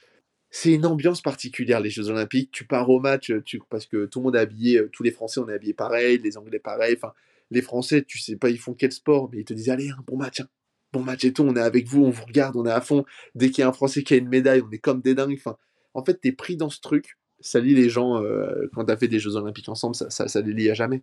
[0.54, 2.52] C'est une ambiance particulière, les Jeux Olympiques.
[2.52, 5.12] Tu pars au match, tu, parce que tout le monde est habillé, euh, tous les
[5.12, 6.96] Français, on est habillés pareil, les Anglais pareil.
[6.98, 7.14] Enfin,
[7.52, 10.18] les Français, tu sais pas, ils font quel sport, mais ils te disent, allez, bon
[10.18, 10.48] match, hein.
[10.92, 13.06] bon match et tout, on est avec vous, on vous regarde, on est à fond.
[13.34, 15.38] Dès qu'il y a un Français qui a une médaille, on est comme des dingues.
[15.38, 15.58] Enfin,
[15.94, 17.18] en fait, t'es pris dans ce truc.
[17.40, 20.42] Ça lie les gens, euh, quand t'as fait des Jeux Olympiques ensemble, ça, ça, ça
[20.42, 21.02] les lie à jamais.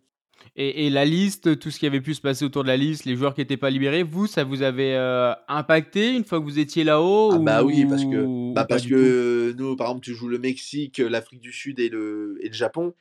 [0.61, 3.15] Et, la liste, tout ce qui avait pu se passer autour de la liste, les
[3.15, 6.59] joueurs qui n'étaient pas libérés, vous, ça vous avait euh, impacté une fois que vous
[6.59, 10.27] étiez là-haut ah Bah oui, parce que, bah parce que nous, par exemple, tu joues
[10.27, 12.93] le Mexique, l'Afrique du Sud et le, et le Japon.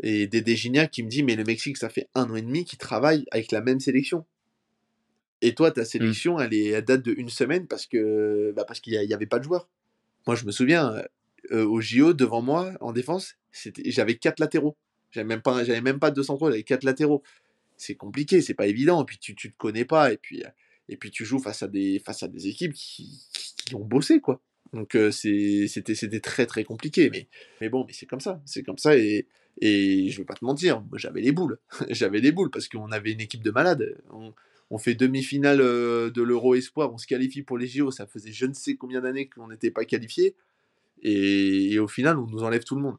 [0.00, 2.64] Et Dédé Gignac qui me dit, mais le Mexique, ça fait un an et demi
[2.64, 4.24] qu'ils travaillent avec la même sélection.
[5.42, 5.86] Et toi, ta mmh.
[5.86, 9.26] sélection, elle, est, à date de une semaine parce que bah parce qu'il n'y avait
[9.26, 9.68] pas de joueurs.
[10.26, 11.02] Moi, je me souviens,
[11.52, 13.36] euh, au JO, devant moi, en défense,
[13.86, 14.76] j'avais quatre latéraux.
[15.16, 17.22] J'avais même pas, j'avais même pas deux centraux, j'avais quatre latéraux.
[17.78, 19.02] C'est compliqué, c'est pas évident.
[19.02, 20.42] Et puis tu, tu te connais pas, et puis,
[20.90, 24.20] et puis tu joues face à des, face à des équipes qui, qui, ont bossé,
[24.20, 24.42] quoi.
[24.74, 27.08] Donc c'était, c'était très très compliqué.
[27.10, 27.28] Mais,
[27.62, 28.94] mais bon, mais c'est comme ça, c'est comme ça.
[28.94, 29.26] Et,
[29.62, 31.58] et je vais pas te mentir, j'avais les boules.
[31.88, 33.96] j'avais les boules parce qu'on avait une équipe de malades.
[34.10, 34.34] On,
[34.68, 37.90] on fait demi-finale de l'Euro Espoir, on se qualifie pour les JO.
[37.90, 40.36] Ça faisait je ne sais combien d'années qu'on n'était pas qualifié.
[41.02, 42.96] Et, au final, on nous enlève tout le monde.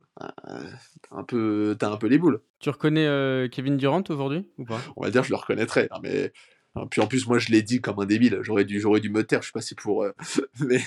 [1.11, 2.41] Un peu, t'as un peu les boules.
[2.59, 4.79] Tu reconnais euh, Kevin Durant aujourd'hui ou pas?
[4.95, 5.87] On va dire, je le reconnaîtrais.
[5.91, 6.31] Hein, mais
[6.75, 8.39] hein, puis en plus, moi, je l'ai dit comme un débile.
[8.41, 9.41] J'aurais dû, j'aurais dû me taire.
[9.41, 10.03] Je suis passé pour.
[10.03, 10.11] Euh,
[10.59, 10.81] mais,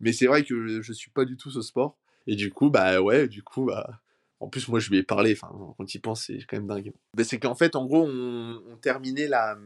[0.00, 1.96] mais c'est vrai que je, suis pas du tout ce sport.
[2.26, 4.00] Et du coup, bah ouais, du coup, bah.
[4.40, 5.32] En plus, moi, je lui ai parlé.
[5.32, 6.92] Enfin, quand il pense, c'est quand même dingue.
[7.16, 9.58] mais c'est qu'en fait, en gros, on, terminait la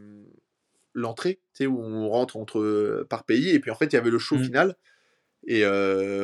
[0.95, 3.51] l'entrée, tu sais, où on rentre entre par pays.
[3.51, 4.45] Et puis en fait, il y avait le show mmh.
[4.45, 4.77] final.
[5.47, 5.65] Et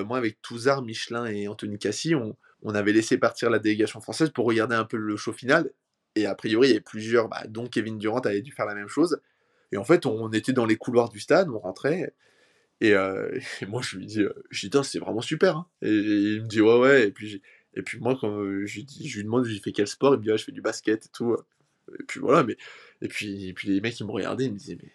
[0.05, 4.47] moi, avec Touzard, Michelin et Anthony Cassi, on, avait laissé partir la délégation française pour
[4.47, 5.71] regarder un peu le show final.
[6.15, 8.75] Et a priori, il y avait plusieurs, bah, dont Kevin Durant avait dû faire la
[8.75, 9.21] même chose.
[9.73, 12.15] Et en fait, on était dans les couloirs du stade, on rentrait.
[12.81, 12.95] Et,
[13.69, 15.57] moi, je lui dis, je dis, c'est vraiment super.
[15.57, 15.67] Hein.
[15.83, 17.09] Et, il me dit, ouais, ouais.
[17.09, 20.15] Et puis, moi, quand je, lui demande, je fais quel sport?
[20.15, 21.37] Il me dit, je fais du basket et tout.
[21.99, 22.57] Et puis voilà, mais.
[23.01, 24.91] Et puis, et puis les mecs, ils me regardaient, ils me disaient, mais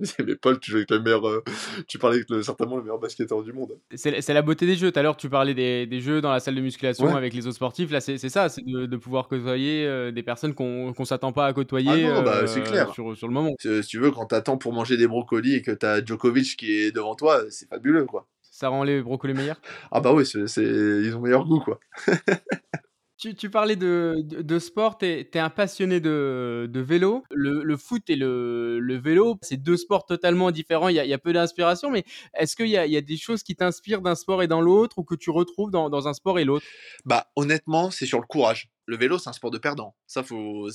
[0.24, 1.26] Mais Paul, tu joues avec le meilleur.
[1.28, 1.42] euh,
[1.88, 3.72] tu parlais avec le- certainement le meilleur basketteur du monde.
[3.96, 4.92] C'est la beauté des jeux.
[4.92, 7.14] Tout à l'heure, tu parlais des, des jeux dans la salle de musculation Ouais.
[7.14, 7.90] avec les autres sportifs.
[7.90, 11.46] Là, c'est ça, c'est de, de pouvoir côtoyer euh, des personnes qu'on qu'on s'attend pas
[11.46, 12.92] à côtoyer Ah bah, euh, c'est clair.
[12.94, 13.54] Sur, sur le moment.
[13.60, 16.72] Si si tu veux, quand t'attends pour manger des brocolis et que t'as Djokovic qui
[16.72, 18.26] est devant toi, c'est fabuleux, quoi.
[18.42, 19.60] Ça rend les brocolis meilleurs?
[19.92, 21.78] Ah bah oui, c'est- ils ont meilleur goût, quoi.
[23.18, 27.24] Tu, parlais de, sport, tu es, un passionné de, vélo.
[27.30, 30.88] Le, foot et le, vélo, c'est deux sports totalement différents.
[30.88, 32.04] Il y a, peu d'inspiration, mais
[32.34, 35.04] est-ce qu'il y y a des choses qui t'inspirent d'un sport et dans l'autre ou
[35.04, 36.64] que tu retrouves dans, un sport et l'autre?
[37.04, 38.70] Bah honnêtement, c'est sur le courage.
[38.86, 39.96] Le vélo, c'est un sport de perdant.
[40.06, 40.22] Ça,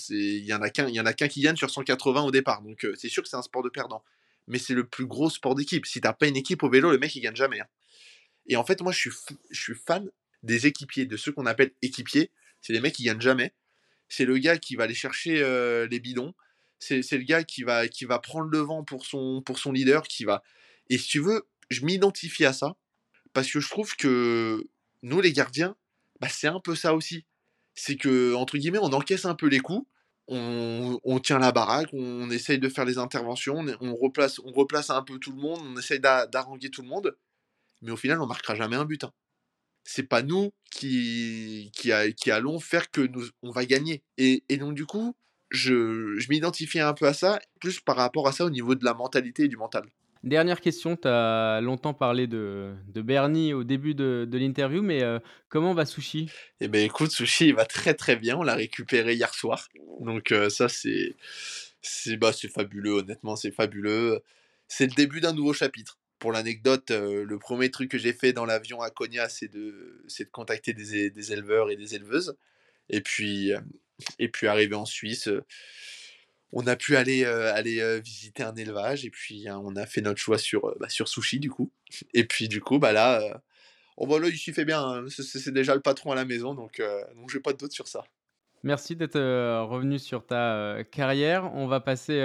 [0.09, 2.61] il y en a qu'un, qui gagne sur 180 au départ.
[2.61, 4.03] Donc euh, c'est sûr que c'est un sport de perdant.
[4.47, 5.85] Mais c'est le plus gros sport d'équipe.
[5.85, 7.61] Si t'as pas une équipe au vélo, le mec il gagne jamais.
[7.61, 7.67] hein.
[8.47, 9.09] Et en fait, moi, je
[9.51, 10.09] suis fan
[10.43, 12.31] des équipiers, de ceux qu'on appelle équipiers.
[12.61, 13.53] C'est les mecs qui gagnent jamais.
[14.09, 16.33] C'est le gars qui va aller chercher euh, les bidons.
[16.79, 20.03] C'est, le gars qui va, qui va prendre le vent pour son, pour son leader,
[20.03, 20.43] qui va.
[20.89, 22.75] Et si tu veux, je m'identifie à ça
[23.33, 24.67] parce que je trouve que
[25.01, 25.75] nous, les gardiens,
[26.19, 27.25] bah, c'est un peu ça aussi.
[27.75, 29.87] C'est que, entre guillemets, on encaisse un peu les coups,
[30.27, 34.51] on, on tient la baraque, on essaye de faire les interventions, on, on replace, on
[34.51, 37.17] replace un peu tout le monde, on essaye d'a- d'arranger tout le monde,
[37.81, 39.03] mais au final, on marquera jamais un but.
[39.05, 39.13] hein.
[39.83, 41.91] C'est pas nous qui, qui,
[42.31, 44.01] allons faire que nous, on va gagner.
[44.17, 45.15] Et, et donc, du coup,
[45.51, 48.83] je, je m'identifie un peu à ça, plus par rapport à ça au niveau de
[48.85, 49.83] la mentalité et du mental.
[50.23, 55.03] Dernière question, tu as longtemps parlé de, de Bernie au début de, de l'interview, mais
[55.03, 55.19] euh,
[55.49, 56.29] comment va Sushi?
[56.61, 58.37] Eh ben écoute, Sushi, il va très très bien.
[58.37, 59.67] On l'a récupéré hier soir.
[59.99, 61.17] Donc euh, ça, c'est
[61.81, 64.21] c'est bah, c'est fabuleux, honnêtement, c'est fabuleux.
[64.69, 65.99] C'est le début d'un nouveau chapitre.
[66.23, 70.01] Pour l'anecdote, euh, le premier truc que j'ai fait dans l'avion à Konya, c'est de,
[70.07, 72.37] c'est de contacter des, des éleveurs et des éleveuses.
[72.87, 73.59] Et puis, euh,
[74.19, 75.43] et puis arrivé en Suisse, euh,
[76.53, 79.03] on a pu aller, euh, aller visiter un élevage.
[79.03, 81.69] Et puis, hein, on a fait notre choix sur, bah, sur Sushi, du coup.
[82.13, 83.33] Et puis, du coup, bah là, euh,
[83.97, 84.81] oh, bah, là il s'y fait bien.
[84.81, 85.05] hein.
[85.09, 86.81] C'est- déjà le patron à la maison, donc,
[87.17, 88.05] donc j'ai pas de doute sur ça.
[88.63, 91.53] Merci d'être revenu sur ta carrière.
[91.53, 92.23] On va passer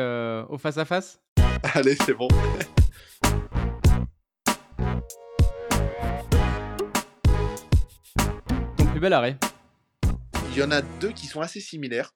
[0.49, 1.21] au face-à-face.
[1.75, 2.29] Allez, c'est bon.
[9.07, 9.37] arrêt
[10.53, 12.15] Il y en a deux qui sont assez similaires.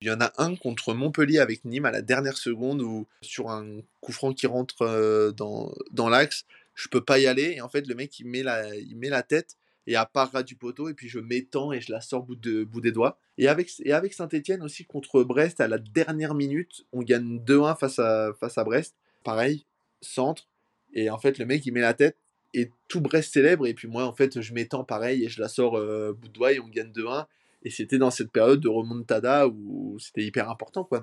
[0.00, 3.50] Il y en a un contre Montpellier avec Nîmes à la dernière seconde où sur
[3.50, 6.44] un coup franc qui rentre euh, dans, dans l'axe,
[6.74, 9.08] je peux pas y aller et en fait le mec il met la, il met
[9.08, 9.56] la tête
[9.86, 12.62] et à part du poteau et puis je m'étends et je la sors bout, de,
[12.62, 13.18] bout des doigts.
[13.38, 17.78] Et avec, et avec Saint-Etienne aussi contre Brest à la dernière minute, on gagne 2-1
[17.78, 18.94] face à, face à Brest.
[19.24, 19.66] Pareil,
[20.00, 20.48] centre
[20.92, 22.16] et en fait le mec il met la tête
[22.54, 25.48] et tout Brest célèbre et puis moi en fait je m'étends pareil et je la
[25.48, 27.26] sors euh, bout de doigt et on gagne 2-1
[27.62, 31.02] et c'était dans cette période de remontada où c'était hyper important quoi.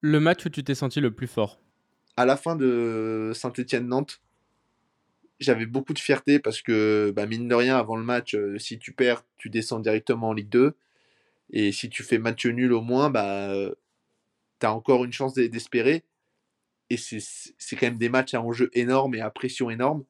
[0.00, 1.60] Le match où tu t'es senti le plus fort?
[2.16, 4.20] À la fin de Saint-Étienne-Nantes,
[5.38, 8.78] j'avais beaucoup de fierté parce que bah, mine de rien avant le match, euh, si
[8.78, 10.74] tu perds, tu descends directement en Ligue 2
[11.50, 13.52] et si tu fais match nul au moins, bah
[14.60, 16.04] tu as encore une chance d'e- d'espérer.
[16.88, 20.04] Et c'est c'est quand même des matchs à enjeu énorme et à pression énorme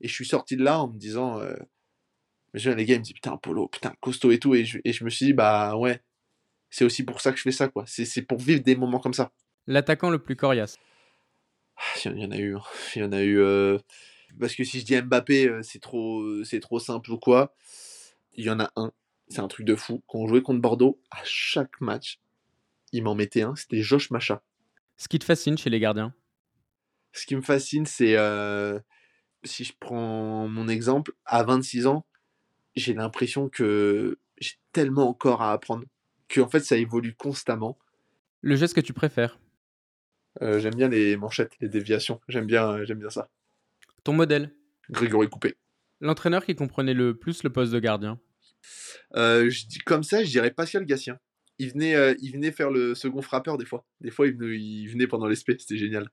[0.00, 1.54] et je suis sorti de là en me disant euh,
[2.54, 4.54] les gars ils me disent putain Polo putain costaud et tout.
[4.54, 6.02] Et je, et je me suis dit bah ouais
[6.70, 7.84] c'est aussi pour ça que je fais ça quoi.
[7.86, 9.32] C'est pour vivre des moments comme ça.
[9.66, 10.76] L'attaquant le plus coriace.
[11.76, 12.62] Ah, il y en- a eu hein.
[12.96, 13.78] il y en a eu euh,
[14.40, 17.54] parce que si je dis Mbappé euh, c'est trop c'est trop simple ou quoi
[18.34, 18.92] il y en a un.
[19.30, 20.02] C'est un truc de fou.
[20.06, 22.18] Quand on jouait contre Bordeaux à chaque match
[22.92, 23.54] il m'en mettait un.
[23.56, 24.42] C'était Josh Macha.
[24.96, 26.14] Ce qui te fascine chez les gardiens?
[27.12, 28.78] Ce qui me fascine, c'est euh,
[29.44, 32.06] si je prends mon exemple, à 26 ans,
[32.76, 35.84] j'ai l'impression que j'ai tellement encore à apprendre
[36.28, 37.78] que en fait ça évolue constamment.
[38.42, 39.38] Le geste que tu préfères?
[40.42, 43.28] Euh, j'aime bien les manchettes, les déviations, j'aime bien, euh, j'aime bien ça.
[44.04, 44.54] Ton modèle?
[44.90, 45.56] Grégory Coupé.
[46.00, 48.20] L'entraîneur qui comprenait le plus le poste de gardien?
[49.16, 51.18] Euh, je dis comme ça, je dirais Pascal Gatien.
[51.58, 53.84] Il venait, il venait faire le second frappeur des fois.
[54.00, 56.08] Des fois, il venait, il venait pendant l'espé, c'était génial.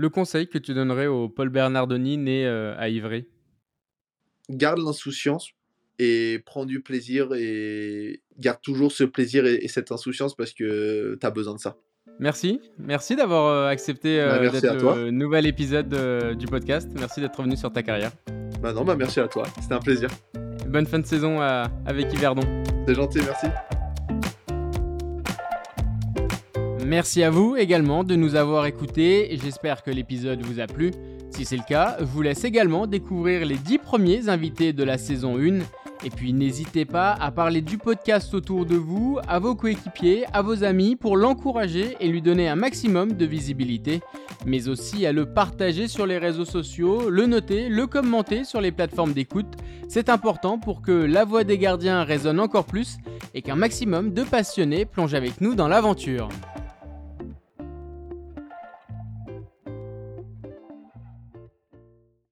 [0.00, 3.26] Le conseil que tu donnerais au Paul Bernardoni né euh, à Ivry
[4.48, 5.50] Garde l'insouciance
[5.98, 11.18] et prends du plaisir et garde toujours ce plaisir et, et cette insouciance parce que
[11.20, 11.76] tu as besoin de ça.
[12.20, 16.88] Merci, merci d'avoir euh, accepté euh, Bah, d'être le nouvel épisode euh, du podcast.
[16.96, 18.12] Merci d'être revenu sur ta carrière.
[18.62, 20.08] Bah non, bah merci à toi, c'était un plaisir.
[20.68, 22.42] Bonne fin de saison à- avec Yverdon.
[22.86, 23.46] C'est gentil, merci.
[26.88, 29.38] Merci à vous également de nous avoir écoutés.
[29.44, 30.90] J'espère que l'épisode vous a plu.
[31.28, 34.96] Si c'est le cas, je vous laisse également découvrir les 10 premiers invités de la
[34.96, 35.58] saison 1.
[36.02, 40.40] Et puis n'hésitez pas à parler du podcast autour de vous, à vos coéquipiers, à
[40.40, 44.00] vos amis pour l'encourager et lui donner un maximum de visibilité.
[44.46, 48.72] mais aussi à le partager sur les réseaux sociaux, le noter, le commenter sur les
[48.72, 49.58] plateformes d'écoute.
[49.88, 52.96] C'est important pour que la voix des gardiens résonne encore plus
[53.34, 56.30] et qu'un maximum de passionnés plongent avec nous dans l'aventure.